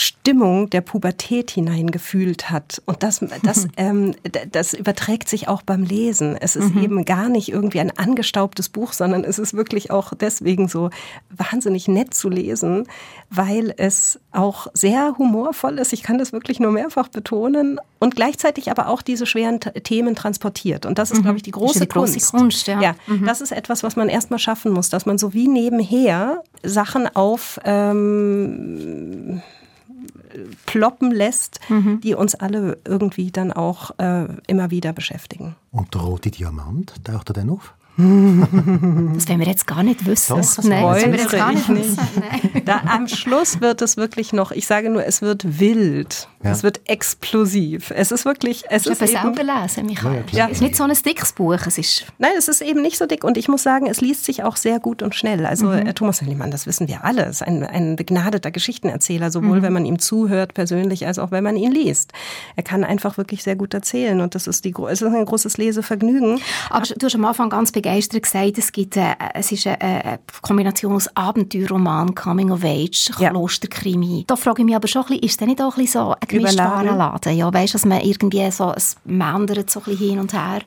Stimmung 0.00 0.70
der 0.70 0.80
Pubertät 0.80 1.50
hineingefühlt 1.50 2.50
hat. 2.50 2.80
Und 2.86 3.02
das, 3.02 3.20
das, 3.42 3.66
ähm, 3.76 4.14
das 4.52 4.72
überträgt 4.72 5.28
sich 5.28 5.48
auch 5.48 5.62
beim 5.62 5.82
Lesen. 5.82 6.36
Es 6.36 6.54
ist 6.54 6.72
mhm. 6.76 6.84
eben 6.84 7.04
gar 7.04 7.28
nicht 7.28 7.48
irgendwie 7.48 7.80
ein 7.80 7.90
angestaubtes 7.98 8.68
Buch, 8.68 8.92
sondern 8.92 9.24
es 9.24 9.40
ist 9.40 9.54
wirklich 9.54 9.90
auch 9.90 10.14
deswegen 10.14 10.68
so 10.68 10.90
wahnsinnig 11.30 11.88
nett 11.88 12.14
zu 12.14 12.28
lesen, 12.28 12.86
weil 13.28 13.74
es 13.76 14.20
auch 14.30 14.68
sehr 14.72 15.16
humorvoll 15.18 15.80
ist. 15.80 15.92
Ich 15.92 16.04
kann 16.04 16.16
das 16.16 16.32
wirklich 16.32 16.60
nur 16.60 16.70
mehrfach 16.70 17.08
betonen 17.08 17.80
und 17.98 18.14
gleichzeitig 18.14 18.70
aber 18.70 18.86
auch 18.86 19.02
diese 19.02 19.26
schweren 19.26 19.58
Themen 19.58 20.14
transportiert. 20.14 20.86
Und 20.86 21.00
das 21.00 21.10
ist, 21.10 21.18
mhm. 21.18 21.22
glaube 21.22 21.38
ich, 21.38 21.42
die 21.42 21.50
große, 21.50 21.80
die 21.80 21.88
große 21.88 22.12
Kunst. 22.12 22.30
Kunst. 22.30 22.66
ja, 22.68 22.80
ja 22.80 22.94
mhm. 23.08 23.26
das 23.26 23.40
ist 23.40 23.50
etwas, 23.50 23.82
was 23.82 23.96
man 23.96 24.08
erstmal 24.08 24.38
schaffen 24.38 24.70
muss, 24.70 24.90
dass 24.90 25.06
man 25.06 25.18
so 25.18 25.34
wie 25.34 25.48
nebenher 25.48 26.44
Sachen 26.62 27.08
auf 27.16 27.58
ähm, 27.64 29.42
ploppen 30.66 31.10
lässt, 31.10 31.60
mhm. 31.68 32.00
die 32.00 32.14
uns 32.14 32.34
alle 32.34 32.78
irgendwie 32.84 33.30
dann 33.30 33.52
auch 33.52 33.98
äh, 33.98 34.26
immer 34.46 34.70
wieder 34.70 34.92
beschäftigen. 34.92 35.56
Und 35.70 35.94
der 35.94 36.02
rote 36.02 36.30
Diamant, 36.30 37.04
taucht 37.04 37.30
er 37.30 37.34
denn 37.34 37.50
auf? 37.50 37.74
das 39.14 39.26
werden 39.26 39.40
wir 39.40 39.46
jetzt 39.48 39.66
gar 39.66 39.82
nicht 39.82 40.06
wissen. 40.06 40.36
Doch, 40.36 40.36
das 40.38 40.62
Nein, 40.62 40.84
das 40.84 41.04
wir 41.04 41.14
jetzt 41.14 41.32
gar 41.32 41.52
nicht 41.52 41.68
wissen. 41.68 41.98
Da, 42.64 42.82
am 42.86 43.08
Schluss 43.08 43.60
wird 43.60 43.80
es 43.80 43.96
wirklich 43.96 44.32
noch, 44.32 44.52
ich 44.52 44.66
sage 44.66 44.90
nur, 44.90 45.04
es 45.04 45.22
wird 45.22 45.58
wild. 45.58 46.28
Ja. 46.44 46.52
Es 46.52 46.62
wird 46.62 46.80
explosiv. 46.84 47.90
Es 47.90 48.12
ist 48.12 48.24
wirklich... 48.24 48.64
Es 48.68 48.86
ich 48.86 49.00
habe 49.00 49.06
selber 49.06 49.42
lesen, 49.42 49.86
Michael. 49.86 50.24
Ja, 50.32 50.46
es 50.46 50.58
ist 50.58 50.60
nicht 50.60 50.76
so 50.76 50.84
ein 50.84 50.92
dickes 50.92 51.32
Buch. 51.32 51.58
Es 51.66 51.78
ist 51.78 52.06
Nein, 52.18 52.32
es 52.36 52.46
ist 52.46 52.60
eben 52.60 52.82
nicht 52.82 52.98
so 52.98 53.06
dick. 53.06 53.24
Und 53.24 53.38
ich 53.38 53.48
muss 53.48 53.62
sagen, 53.62 53.86
es 53.86 54.00
liest 54.00 54.24
sich 54.24 54.44
auch 54.44 54.56
sehr 54.56 54.80
gut 54.80 55.02
und 55.02 55.14
schnell. 55.14 55.46
Also 55.46 55.66
mhm. 55.66 55.94
Thomas 55.94 56.20
Höllimann, 56.20 56.50
das 56.50 56.66
wissen 56.66 56.86
wir 56.88 57.04
alle, 57.04 57.24
ist 57.24 57.42
ein, 57.42 57.64
ein 57.64 57.96
begnadeter 57.96 58.50
Geschichtenerzähler, 58.50 59.30
sowohl 59.30 59.58
mhm. 59.58 59.62
wenn 59.62 59.72
man 59.72 59.86
ihm 59.86 59.98
zuhört 59.98 60.54
persönlich, 60.54 61.06
als 61.06 61.18
auch 61.18 61.30
wenn 61.30 61.42
man 61.42 61.56
ihn 61.56 61.72
liest. 61.72 62.12
Er 62.54 62.62
kann 62.62 62.84
einfach 62.84 63.16
wirklich 63.16 63.42
sehr 63.42 63.56
gut 63.56 63.72
erzählen. 63.74 64.20
Und 64.20 64.34
das 64.34 64.46
ist, 64.46 64.64
die, 64.64 64.74
es 64.88 65.02
ist 65.02 65.08
ein 65.08 65.24
großes 65.24 65.56
Lesevergnügen. 65.56 66.40
Aber 66.70 66.86
du 66.86 67.06
hast 67.06 67.14
am 67.14 67.24
Anfang 67.24 67.50
ganz 67.50 67.72
begeistert 67.72 67.87
begeistert 67.88 68.22
gesagt, 68.22 68.58
es, 68.58 68.72
gibt, 68.72 68.96
äh, 68.96 69.14
es 69.34 69.50
ist 69.52 69.66
eine, 69.66 69.80
eine 69.80 70.18
Kombination 70.42 70.92
aus 70.94 71.08
Abenteuerroman, 71.16 72.14
Coming 72.14 72.50
of 72.50 72.64
Age, 72.64 73.10
ja. 73.18 73.30
Klosterkrimi. 73.30 74.24
Da 74.26 74.36
frage 74.36 74.62
ich 74.62 74.66
mich 74.66 74.76
aber 74.76 74.88
schon 74.88 75.02
ein 75.02 75.08
bisschen, 75.08 75.22
ist 75.22 75.40
das 75.40 75.48
nicht 75.48 75.62
auch 75.62 75.76
ein 75.76 75.82
bisschen 75.82 76.02
so 76.02 76.12
ein 76.12 76.28
gemischter 76.28 77.30
Ja, 77.30 77.52
weißt 77.52 77.74
du, 77.74 77.78
dass 77.78 77.86
man 77.86 78.00
irgendwie 78.00 78.50
so, 78.50 78.72
es 78.76 78.96
meandert 79.04 79.70
so 79.70 79.80
ein 79.80 79.84
bisschen 79.84 80.08
hin 80.10 80.18
und 80.18 80.32
her? 80.32 80.60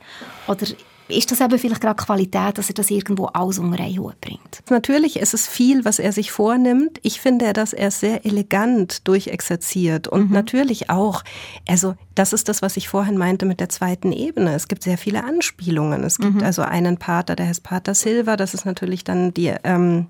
Oder 0.47 0.65
ist 1.12 1.32
das 1.32 1.41
eben 1.41 1.58
vielleicht 1.58 1.82
gerade 1.82 2.02
Qualität, 2.02 2.58
dass 2.58 2.69
er 2.69 2.76
das 2.76 2.89
irgendwo 2.89 3.26
alles 3.26 3.60
unter 3.60 3.82
einen 3.84 3.97
Hut 3.97 4.19
bringt? 4.21 4.63
Natürlich 4.69 5.19
ist 5.19 5.34
es 5.34 5.47
viel, 5.47 5.86
was 5.86 6.00
er 6.00 6.12
sich 6.12 6.32
vornimmt. 6.32 7.00
Ich 7.04 7.21
finde, 7.21 7.54
dass 7.54 7.74
er 7.74 7.88
es 7.88 8.00
sehr 8.00 8.26
elegant 8.26 9.08
durchexerziert 9.08 10.08
und 10.08 10.30
mhm. 10.30 10.34
natürlich 10.34 10.89
auch, 10.89 11.24
also 11.67 11.95
das 12.15 12.34
ist 12.34 12.50
das, 12.50 12.62
was 12.62 12.78
ich 12.78 12.88
vorhin 12.89 13.17
meinte 13.17 13.45
mit 13.45 13.60
der 13.60 13.69
zweiten 13.69 14.12
Ebene. 14.12 14.54
Es 14.54 14.67
gibt 14.67 14.84
sehr 14.84 14.97
viele 14.97 15.24
Anspielungen. 15.24 16.04
Es 16.04 16.17
gibt 16.17 16.36
mhm. 16.36 16.43
also 16.43 16.62
einen 16.62 16.97
Pater, 16.97 17.36
der 17.36 17.47
heißt 17.47 17.63
Pater 17.63 17.93
Silva. 17.93 18.38
Das 18.38 18.54
ist 18.54 18.65
natürlich 18.65 19.04
dann 19.04 19.34
die 19.34 19.54
ähm, 19.63 20.08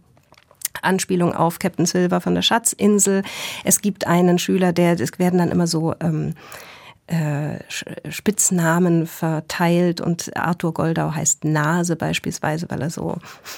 Anspielung 0.82 1.34
auf 1.34 1.60
Captain 1.60 1.86
Silver 1.86 2.22
von 2.22 2.36
der 2.36 2.42
Schatzinsel. 2.42 3.24
Es 3.64 3.82
gibt 3.82 4.08
einen 4.08 4.40
Schüler, 4.40 4.74
der, 4.74 5.00
es 5.00 5.18
werden 5.20 5.40
dann 5.40 5.52
immer 5.52 5.68
so 5.68 5.94
ähm, 6.00 6.34
äh, 7.12 7.60
Spitznamen 8.10 9.06
verteilt 9.06 10.00
und 10.00 10.36
Arthur 10.38 10.74
Goldau 10.74 11.14
heißt 11.14 11.44
Nase 11.44 11.98
beispielsweise, 11.98 12.68
weil 12.70 12.82
er 12.82 12.90
so 12.90 13.18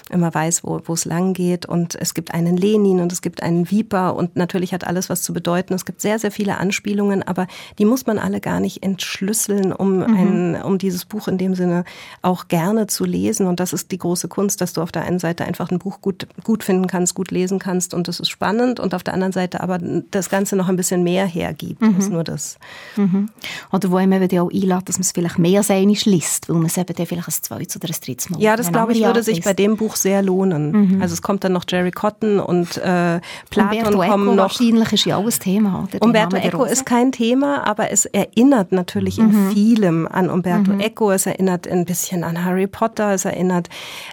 immer 0.09 0.33
weiß, 0.33 0.63
wo 0.63 0.81
es 0.91 1.05
lang 1.05 1.33
geht 1.33 1.67
und 1.67 1.93
es 1.93 2.15
gibt 2.15 2.33
einen 2.33 2.57
Lenin 2.57 2.99
und 2.99 3.11
es 3.11 3.21
gibt 3.21 3.43
einen 3.43 3.69
Viper 3.69 4.15
und 4.15 4.35
natürlich 4.35 4.73
hat 4.73 4.87
alles 4.87 5.09
was 5.09 5.21
zu 5.21 5.33
bedeuten. 5.33 5.75
Es 5.75 5.85
gibt 5.85 6.01
sehr, 6.01 6.17
sehr 6.17 6.31
viele 6.31 6.57
Anspielungen, 6.57 7.21
aber 7.21 7.45
die 7.77 7.85
muss 7.85 8.07
man 8.07 8.17
alle 8.17 8.41
gar 8.41 8.59
nicht 8.59 8.81
entschlüsseln, 8.81 9.71
um, 9.71 9.97
mhm. 9.97 10.03
ein, 10.03 10.61
um 10.63 10.79
dieses 10.79 11.05
Buch 11.05 11.27
in 11.27 11.37
dem 11.37 11.53
Sinne 11.53 11.83
auch 12.23 12.47
gerne 12.47 12.87
zu 12.87 13.05
lesen 13.05 13.45
und 13.45 13.59
das 13.59 13.71
ist 13.71 13.91
die 13.91 13.99
große 13.99 14.29
Kunst, 14.29 14.61
dass 14.61 14.73
du 14.73 14.81
auf 14.81 14.91
der 14.91 15.03
einen 15.03 15.19
Seite 15.19 15.45
einfach 15.45 15.69
ein 15.69 15.77
Buch 15.77 16.01
gut, 16.01 16.27
gut 16.43 16.63
finden 16.63 16.87
kannst, 16.87 17.13
gut 17.13 17.29
lesen 17.29 17.59
kannst 17.59 17.93
und 17.93 18.07
das 18.07 18.19
ist 18.19 18.29
spannend 18.29 18.79
und 18.79 18.95
auf 18.95 19.03
der 19.03 19.13
anderen 19.13 19.33
Seite 19.33 19.61
aber 19.61 19.77
das 20.09 20.31
Ganze 20.31 20.55
noch 20.55 20.69
ein 20.69 20.75
bisschen 20.75 21.03
mehr 21.03 21.27
hergibt 21.27 21.81
mhm. 21.81 21.95
als 21.95 22.09
nur 22.09 22.23
das. 22.23 22.57
Mhm. 22.95 23.29
Oder 23.71 23.91
wo 23.91 23.97
einem 23.97 24.21
eben 24.21 24.39
auch 24.39 24.51
einlädt, 24.51 24.89
dass 24.89 24.97
man 24.97 25.01
es 25.01 25.12
vielleicht 25.12 25.39
mehr 25.39 25.62
einmal 25.67 25.97
liest, 26.06 26.49
weil 26.49 26.58
man 26.58 26.65
es 26.65 26.77
eben 26.77 26.95
dann 26.95 27.06
vielleicht 27.06 27.27
ein 27.27 27.34
zweites 27.41 27.75
oder 27.75 27.89
ein 27.89 27.95
drittes 28.03 28.29
Mal 28.29 28.41
Ja, 28.41 28.56
das 28.56 28.71
glaube 28.71 28.93
ich 28.93 29.03
würde 29.03 29.23
sich 29.23 29.43
bei 29.43 29.53
dem 29.53 29.77
Buch 29.77 29.95
sehr 29.95 30.21
lohnen. 30.21 30.71
Mhm. 30.71 31.01
Also 31.01 31.13
es 31.13 31.21
kommt 31.21 31.43
dann 31.43 31.53
noch 31.53 31.65
Jerry 31.67 31.91
Cotton 31.91 32.39
und 32.39 32.77
äh, 32.77 33.19
Platon 33.49 33.77
Umberto 33.77 33.97
kommen 33.99 34.27
Eco 34.27 34.36
noch. 34.36 34.43
wahrscheinlich 34.43 34.93
ist 34.93 35.06
ja 35.06 35.17
auch 35.17 35.25
ein 35.25 35.32
Thema. 35.32 35.88
Oder? 35.88 36.06
Umberto 36.06 36.38
Eco 36.38 36.63
ist 36.63 36.86
kein 36.86 37.12
Thema, 37.12 37.65
aber 37.65 37.91
es 37.91 38.06
erinnert 38.06 38.71
natürlich 38.71 39.17
mhm. 39.17 39.29
in 39.29 39.51
vielem 39.51 40.08
an 40.08 40.29
Umberto 40.29 40.71
mhm. 40.73 40.79
Eco. 40.79 41.12
Es 41.12 41.25
erinnert 41.25 41.67
ein 41.67 41.86
bisschen 41.86 42.23
an 42.23 42.43
Harry 42.43 42.67
Potter. 42.67 43.13
Es 43.13 43.25
erinnert 43.25 43.69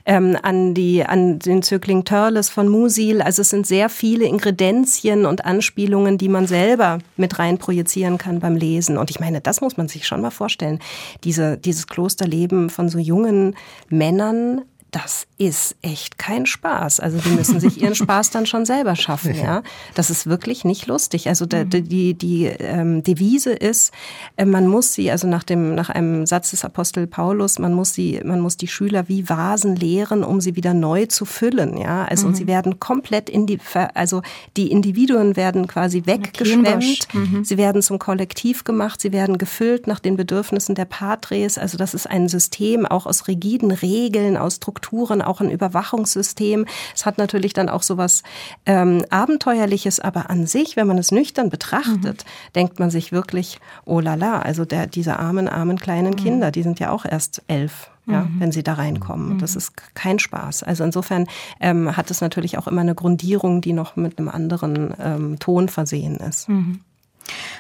ähm, 0.07 0.37
an, 0.43 0.75
die, 0.75 1.05
an 1.05 1.39
den 1.39 1.63
Zögling 1.63 2.05
Turles 2.05 2.51
von 2.51 2.69
Musil. 2.69 3.23
Also 3.23 3.43
es 3.43 3.51
sind 3.51 3.67
sehr 3.67 3.89
viele 3.89 4.25
Ingredienzien 4.25 5.27
und 5.27 5.45
Anspielungen, 5.45 6.19
die 6.19 6.29
man 6.29 6.47
selber 6.47 6.99
mit 7.17 7.39
rein 7.39 7.59
projizieren 7.59 8.19
kann 8.19 8.41
beim 8.41 8.57
Lesen. 8.57 8.99
Und 8.99 9.11
ich 9.11 9.20
meine, 9.21 9.41
das 9.41 9.61
muss 9.61 9.77
man 9.77 9.89
sich 9.89 10.07
schon 10.07 10.21
mal 10.21 10.31
vorstellen. 10.31 10.81
Diese, 11.25 11.59
dieses 11.59 11.87
Klosterleben 11.87 12.71
von 12.71 12.89
so 12.89 12.99
jungen 12.99 13.57
Männern, 13.89 14.63
das 14.91 15.27
ist 15.39 15.77
echt 15.83 16.19
kein 16.19 16.47
Spaß. 16.47 17.01
Also 17.01 17.19
die 17.19 17.31
müssen 17.31 17.61
sich 17.61 17.81
ihren 17.81 17.95
Spaß 17.95 18.31
dann 18.31 18.47
schon 18.47 18.67
selber 18.67 18.97
schaffen, 18.97 19.35
ja. 19.35 19.63
Das 19.95 20.11
ist 20.11 20.27
wirklich 20.27 20.65
nicht 20.65 20.87
lustig. 20.87 21.29
Also 21.29 21.47
die, 21.47 21.65
die, 21.65 22.15
die 22.15 22.47
ähm, 22.47 23.03
Devise 23.03 23.53
ist, 23.53 23.93
äh, 24.37 24.45
man 24.45 24.67
muss 24.67 24.93
sie, 24.93 25.11
also 25.11 25.29
nach 25.29 25.45
dem, 25.45 25.75
nach 25.75 25.91
einem 25.91 26.27
Satz 26.27 26.51
des 26.51 26.65
Apostel 26.65 27.07
Paulus, 27.07 27.59
man 27.59 27.73
muss 27.73 27.95
sie, 27.95 28.21
man 28.25 28.41
muss 28.41 28.57
die 28.57 28.67
Schüler 28.67 29.09
wie 29.09 29.29
Vasen 29.29 29.77
leeren, 29.77 30.25
um 30.25 30.41
sie 30.41 30.57
wieder 30.57 30.75
neu 30.75 31.07
zu 31.07 31.25
füllen, 31.25 31.77
ja. 31.77 32.05
Also 32.05 32.25
mhm. 32.25 32.29
und 32.31 32.37
sie 32.37 32.47
werden 32.47 32.81
komplett 32.81 33.31
in 33.31 33.47
die, 33.47 33.59
also 33.95 34.23
die 34.57 34.71
Individuen 34.71 35.37
werden 35.37 35.67
quasi 35.67 36.03
weggeschwemmt. 36.05 37.09
Mhm. 37.15 37.45
Sie 37.45 37.57
werden 37.57 37.83
zum 37.83 37.99
Kollektiv 37.99 38.65
gemacht. 38.65 39.01
Sie 39.01 39.13
werden 39.13 39.39
gefüllt 39.39 39.87
nach 39.87 40.01
den 40.01 40.17
Bedürfnissen 40.17 40.75
der 40.75 40.85
Patres. 40.85 41.59
Also 41.59 41.79
das 41.79 41.95
ist 41.95 42.09
ein 42.09 42.29
System 42.29 42.87
auch 42.87 43.07
aus 43.07 43.29
rigiden 43.29 43.71
Regeln, 43.71 44.37
aus 44.37 44.57
Strukturen 44.57 44.80
Strukturen, 44.81 45.23
auch 45.23 45.41
ein 45.41 45.51
Überwachungssystem. 45.51 46.67
Es 46.95 47.07
hat 47.07 47.19
natürlich 47.19 47.53
dann 47.53 47.69
auch 47.69 47.83
so 47.83 47.97
was 47.97 48.23
ähm, 48.67 49.05
Abenteuerliches, 49.11 50.01
aber 50.01 50.31
an 50.31 50.47
sich, 50.47 50.77
wenn 50.77 50.87
man 50.87 50.99
es 50.99 51.13
nüchtern 51.13 51.51
betrachtet, 51.51 52.25
mhm. 52.25 52.53
denkt 52.55 52.81
man 52.81 52.91
sich 52.91 53.13
wirklich, 53.13 53.61
oh 53.85 54.01
la 54.01 54.15
la, 54.15 54.41
also 54.41 54.65
der, 54.65 54.87
diese 54.87 55.19
armen, 55.19 55.49
armen 55.49 55.79
kleinen 55.79 56.13
mhm. 56.13 56.17
Kinder, 56.17 56.51
die 56.51 56.63
sind 56.63 56.81
ja 56.81 56.91
auch 56.91 57.05
erst 57.05 57.43
elf. 57.47 57.91
Ja, 58.07 58.23
mhm. 58.23 58.41
wenn 58.41 58.51
sie 58.51 58.63
da 58.63 58.73
reinkommen. 58.75 59.39
Das 59.39 59.53
mhm. 59.53 59.59
ist 59.59 59.95
kein 59.95 60.19
Spaß. 60.19 60.63
Also 60.63 60.83
insofern 60.83 61.27
ähm, 61.61 61.97
hat 61.97 62.11
es 62.11 62.23
natürlich 62.23 62.57
auch 62.57 62.67
immer 62.67 62.81
eine 62.81 62.95
Grundierung, 62.95 63.61
die 63.61 63.75
noch 63.75 63.95
mit 63.95 64.19
einem 64.19 64.29
anderen 64.31 64.95
ähm, 64.99 65.39
Ton 65.39 65.69
versehen 65.69 66.17
ist. 66.17 66.49
Mhm. 66.49 66.81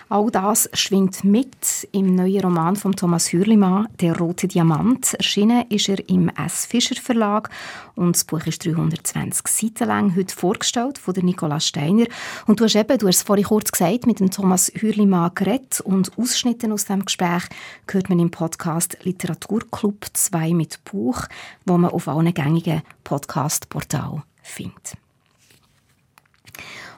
All 0.09 0.31
das 0.31 0.69
schwingt 0.73 1.23
mit 1.23 1.89
im 1.93 2.15
neuen 2.15 2.43
Roman 2.43 2.77
von 2.77 2.97
Thomas 2.97 3.33
Hürlimann, 3.33 3.87
Der 4.01 4.19
rote 4.19 4.49
Diamant. 4.49 5.15
Erschienen 5.15 5.65
ist 5.69 5.89
er 5.89 6.09
im 6.09 6.29
S. 6.31 6.67
Fischer 6.67 7.01
Verlag 7.01 7.49
und 7.95 8.17
das 8.17 8.25
Buch 8.25 8.45
ist 8.47 8.65
320 8.65 9.47
Seiten 9.47 9.89
lang, 9.89 10.17
heute 10.17 10.35
vorgestellt 10.35 10.99
von 10.99 11.15
der 11.15 11.23
Nicola 11.23 11.61
Steiner. 11.61 12.07
Und 12.47 12.59
du 12.59 12.65
hast 12.65 12.75
eben, 12.75 12.99
du 12.99 13.07
hast 13.07 13.17
es 13.17 13.23
vorhin 13.23 13.45
kurz 13.45 13.71
gesagt, 13.71 14.07
mit 14.07 14.21
dem 14.21 14.31
Thomas 14.31 14.73
Hürlimann 14.75 15.33
geredet 15.35 15.81
und 15.81 16.17
Ausschnitte 16.19 16.73
aus 16.73 16.87
dem 16.87 17.05
Gespräch 17.05 17.45
hört 17.91 18.09
man 18.09 18.19
im 18.19 18.31
Podcast 18.31 18.99
Literaturclub 19.03 20.07
2 20.13 20.55
mit 20.55 20.83
Buch, 20.85 21.23
wo 21.67 21.79
man 21.79 21.91
auf 21.91 22.09
allen 22.09 22.35
gängigen 22.35 22.83
Podcast-Portalen 23.05 24.23
findet. 24.43 24.97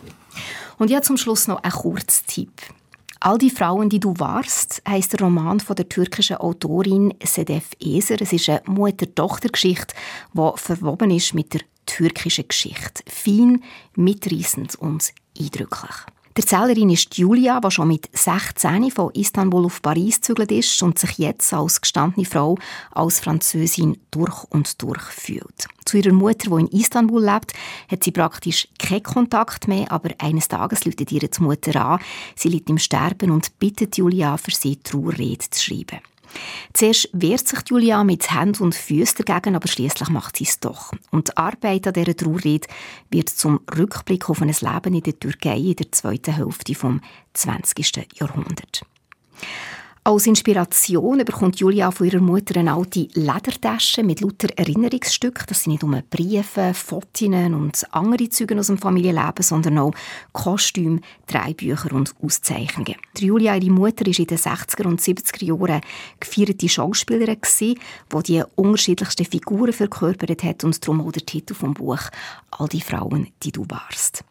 Und 0.77 0.91
ja, 0.91 1.01
zum 1.01 1.17
Schluss 1.17 1.47
noch 1.47 1.63
ein 1.63 1.71
Kurztipp. 1.71 2.61
All 3.19 3.38
die 3.38 3.49
Frauen, 3.49 3.89
die 3.89 3.99
du 3.99 4.13
warst, 4.17 4.82
heißt 4.88 5.13
der 5.13 5.21
Roman 5.21 5.60
von 5.60 5.75
der 5.75 5.89
türkischen 5.89 6.38
Autorin 6.38 7.13
Sedef 7.23 7.71
Eser. 7.80 8.21
Es 8.21 8.34
ist 8.34 8.49
eine 8.49 8.62
Mutter-Tochter-Geschichte, 8.65 9.95
die 10.34 10.51
verwoben 10.58 11.12
ist 11.12 11.34
mit 11.34 11.54
der 11.54 11.62
türkischen 11.86 12.47
Geschichte. 12.47 13.04
Fein, 13.08 13.63
mitreißend 13.95 14.75
und 14.75 15.13
eindrücklich. 15.39 16.14
Die 16.38 16.41
Erzählerin 16.41 16.89
ist 16.89 17.17
Julia, 17.17 17.62
die 17.62 17.71
schon 17.71 17.88
mit 17.88 18.10
16 18.12 18.91
von 18.91 19.10
Istanbul 19.13 19.67
auf 19.67 19.82
Paris 19.82 20.15
gezügelt 20.15 20.52
ist 20.52 20.84
und 20.84 21.00
sich 21.00 21.17
jetzt 21.17 21.54
als 21.54 21.80
gestandene 21.80 22.26
Frau, 22.26 22.58
als 22.91 23.21
Französin 23.21 23.98
durch 24.12 24.43
und 24.50 24.82
durch 24.82 25.02
fühlt. 25.02 25.69
Zu 25.86 25.95
ihrer 25.95 26.12
Mutter, 26.12 26.50
die 26.50 26.62
in 26.62 26.67
Istanbul 26.78 27.24
lebt, 27.24 27.54
hat 27.89 28.04
sie 28.04 28.12
praktisch 28.12 28.67
keinen 28.78 29.04
Kontakt 29.04 29.69
mehr, 29.69 29.89
aber 29.89 30.10
eines 30.17 30.50
Tages 30.50 30.84
läutet 30.84 31.13
ihre 31.13 31.30
Mutter 31.39 31.86
an. 31.86 32.00
Sie 32.36 32.50
liegt 32.50 32.69
im 32.69 32.80
Sterben 32.80 33.32
und 33.32 33.58
bittet 33.58 33.95
Julia, 33.95 34.36
für 34.36 34.52
sie 34.52 34.76
Trauerrede 34.76 35.50
zu 35.50 35.63
schreiben. 35.63 36.02
Zuerst 36.74 37.10
wehrt 37.13 37.48
sich 37.48 37.60
Julia 37.67 38.04
mit 38.04 38.32
Händen 38.32 38.63
und 38.63 38.76
Füßen 38.76 39.26
dagegen, 39.26 39.56
aber 39.56 39.67
schließlich 39.67 40.10
macht 40.10 40.38
sie 40.38 40.45
es 40.45 40.60
doch. 40.60 40.91
Und 41.12 41.30
die 41.30 41.38
Arbeit 41.38 41.88
an 41.88 41.93
dieser 41.93 42.15
Trauerrede 42.15 42.67
wird 43.10 43.30
zum 43.30 43.62
Rückblick 43.78 44.30
auf 44.30 44.41
ein 44.41 44.50
Leben 44.50 44.93
in 44.93 45.04
der 45.04 45.19
Türkei 45.19 45.58
in 45.58 45.76
der 45.76 45.91
zweiten 45.91 46.36
Hälfte 46.36 46.74
des 46.74 47.02
20. 47.34 48.19
Jahrhunderts. 48.19 48.82
Als 50.07 50.27
Inspiration 50.27 51.25
bekommt 51.25 51.59
Julia 51.59 51.89
von 51.89 52.05
ihrer 52.05 52.21
Mutter 52.21 52.59
eine 52.59 52.75
alte 52.75 53.07
Ledertasche 53.15 54.03
mit 54.03 54.21
lauter 54.21 54.49
Erinnerungsstücken. 54.55 55.45
Das 55.47 55.63
sind 55.63 55.71
nicht 55.71 55.81
nur 55.81 56.03
Briefe, 56.07 56.75
Fotos 56.75 57.23
und 57.23 57.87
andere 57.89 58.29
Züge 58.29 58.55
aus 58.59 58.67
dem 58.67 58.77
Familienleben, 58.77 59.41
sondern 59.41 59.79
auch 59.79 59.93
Kostüme, 60.31 61.01
Drehbücher 61.25 61.91
und 61.91 62.13
Auszeichnungen. 62.21 62.93
Julia, 63.17 63.55
ihre 63.55 63.71
Mutter, 63.71 64.05
war 64.05 64.19
in 64.19 64.27
den 64.27 64.37
60er 64.37 64.85
und 64.85 65.01
70er 65.01 65.43
Jahren 65.43 65.81
gefeierte 66.19 66.69
Schauspielerin, 66.69 67.39
die 67.51 67.75
die 68.27 68.43
unterschiedlichsten 68.53 69.25
Figuren 69.25 69.73
verkörpert 69.73 70.43
hat 70.43 70.63
und 70.63 70.83
darum 70.83 71.01
auch 71.01 71.13
der 71.13 71.25
Titel 71.25 71.55
vom 71.55 71.73
Buch 71.73 72.11
«All 72.51 72.67
die 72.67 72.81
Frauen, 72.81 73.29
die 73.41 73.51
du 73.51 73.65
warst». 73.69 74.23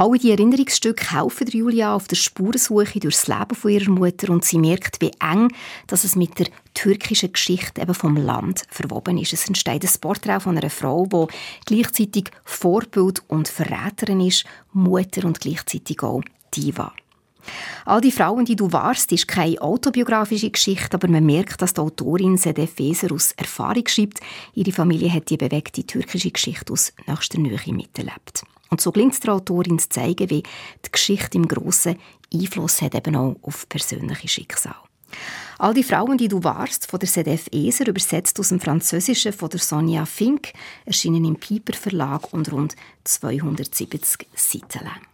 Alle 0.00 0.18
die 0.18 0.30
Erinnerungsstücke 0.30 1.14
helfen 1.14 1.46
Julia 1.48 1.94
auf 1.94 2.08
der 2.08 2.16
Spurensuche 2.16 3.00
durchs 3.00 3.28
Leben 3.28 3.54
von 3.54 3.70
ihrer 3.70 3.90
Mutter 3.90 4.30
und 4.30 4.46
sie 4.46 4.56
merkt, 4.56 4.98
wie 5.02 5.10
eng 5.20 5.52
dass 5.88 6.04
es 6.04 6.16
mit 6.16 6.38
der 6.38 6.46
türkischen 6.72 7.34
Geschichte 7.34 7.82
eben 7.82 7.92
vom 7.92 8.16
Land 8.16 8.62
verwoben 8.70 9.18
ist. 9.18 9.34
Es 9.34 9.46
entsteht 9.46 9.84
ein 9.84 10.00
Porträt 10.00 10.40
von 10.40 10.56
einer 10.56 10.70
Frau, 10.70 11.04
die 11.04 11.26
gleichzeitig 11.66 12.30
Vorbild 12.46 13.22
und 13.28 13.48
Verräterin 13.48 14.22
ist, 14.22 14.46
Mutter 14.72 15.26
und 15.26 15.38
gleichzeitig 15.38 16.02
auch 16.02 16.22
Diva. 16.56 16.94
All 17.84 18.00
die 18.00 18.12
Frauen, 18.12 18.44
die 18.44 18.56
du 18.56 18.72
warst, 18.72 19.10
ist 19.12 19.28
keine 19.28 19.60
autobiografische 19.60 20.50
Geschichte, 20.50 20.94
aber 20.94 21.08
man 21.08 21.24
merkt, 21.24 21.60
dass 21.62 21.74
die 21.74 21.80
Autorin 21.80 22.36
Sedef 22.36 22.74
Feser 22.74 23.12
aus 23.12 23.32
Erfahrung 23.32 23.86
schreibt. 23.86 24.20
Ihre 24.54 24.72
Familie 24.72 25.12
hat 25.12 25.30
die 25.30 25.36
bewegte 25.36 25.84
türkische 25.84 26.30
Geschichte 26.30 26.72
aus 26.72 26.92
nächster 27.06 27.38
Nähe 27.38 27.72
miterlebt. 27.72 28.42
Und 28.70 28.80
so 28.80 28.92
gelingt 28.92 29.14
es 29.14 29.20
der 29.20 29.34
Autorin 29.34 29.78
zu 29.78 29.88
zeigen, 29.88 30.30
wie 30.30 30.42
die 30.42 30.92
Geschichte 30.92 31.36
im 31.36 31.48
Grossen 31.48 31.96
Einfluss 32.32 32.80
hat 32.80 32.94
eben 32.94 33.16
auch 33.16 33.36
auf 33.42 33.68
persönliche 33.68 34.28
Schicksal. 34.28 34.76
All 35.58 35.74
die 35.74 35.82
Frauen, 35.82 36.16
die 36.16 36.28
du 36.28 36.42
warst, 36.44 36.86
von 36.86 37.00
der 37.00 37.08
ZDF 37.08 37.48
Eser, 37.52 37.88
übersetzt 37.88 38.38
aus 38.38 38.48
dem 38.48 38.60
Französischen 38.60 39.32
von 39.32 39.50
der 39.50 39.60
Sonja 39.60 40.06
Fink, 40.06 40.52
erschienen 40.84 41.24
im 41.24 41.36
Piper 41.36 41.76
Verlag 41.76 42.32
und 42.32 42.50
rund 42.52 42.76
270 43.04 44.28
Seiten 44.34 44.84
lang. 44.84 45.09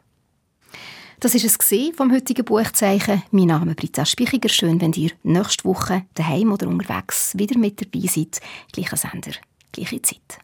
Das 1.20 1.34
ist 1.34 1.44
es 1.44 1.58
vom 1.96 2.12
heutigen 2.12 2.44
Buchzeichen. 2.44 3.22
Mein 3.30 3.46
Name 3.46 3.70
ist 3.70 3.74
Britta 3.74 4.04
Spichiger. 4.04 4.50
Schön, 4.50 4.80
wenn 4.80 4.92
ihr 4.92 5.10
nächste 5.22 5.64
Woche 5.64 6.02
daheim 6.14 6.52
oder 6.52 6.68
unterwegs 6.68 7.32
wieder 7.36 7.58
mit 7.58 7.80
dabei 7.80 8.06
seid. 8.06 8.40
Gleicher 8.72 8.96
Sender, 8.96 9.32
gleiche 9.72 10.02
Zeit. 10.02 10.38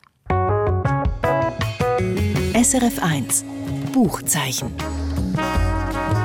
SRF 2.54 3.02
1 3.02 3.44
Buchzeichen. 3.92 4.72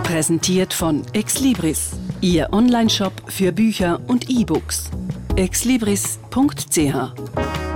Präsentiert 0.04 0.74
von 0.74 1.04
Exlibris, 1.14 1.92
Ihr 2.22 2.48
Onlineshop 2.54 3.14
für 3.28 3.52
Bücher 3.52 4.00
und 4.08 4.30
E-Books. 4.30 4.90
exlibris.ch 5.36 7.67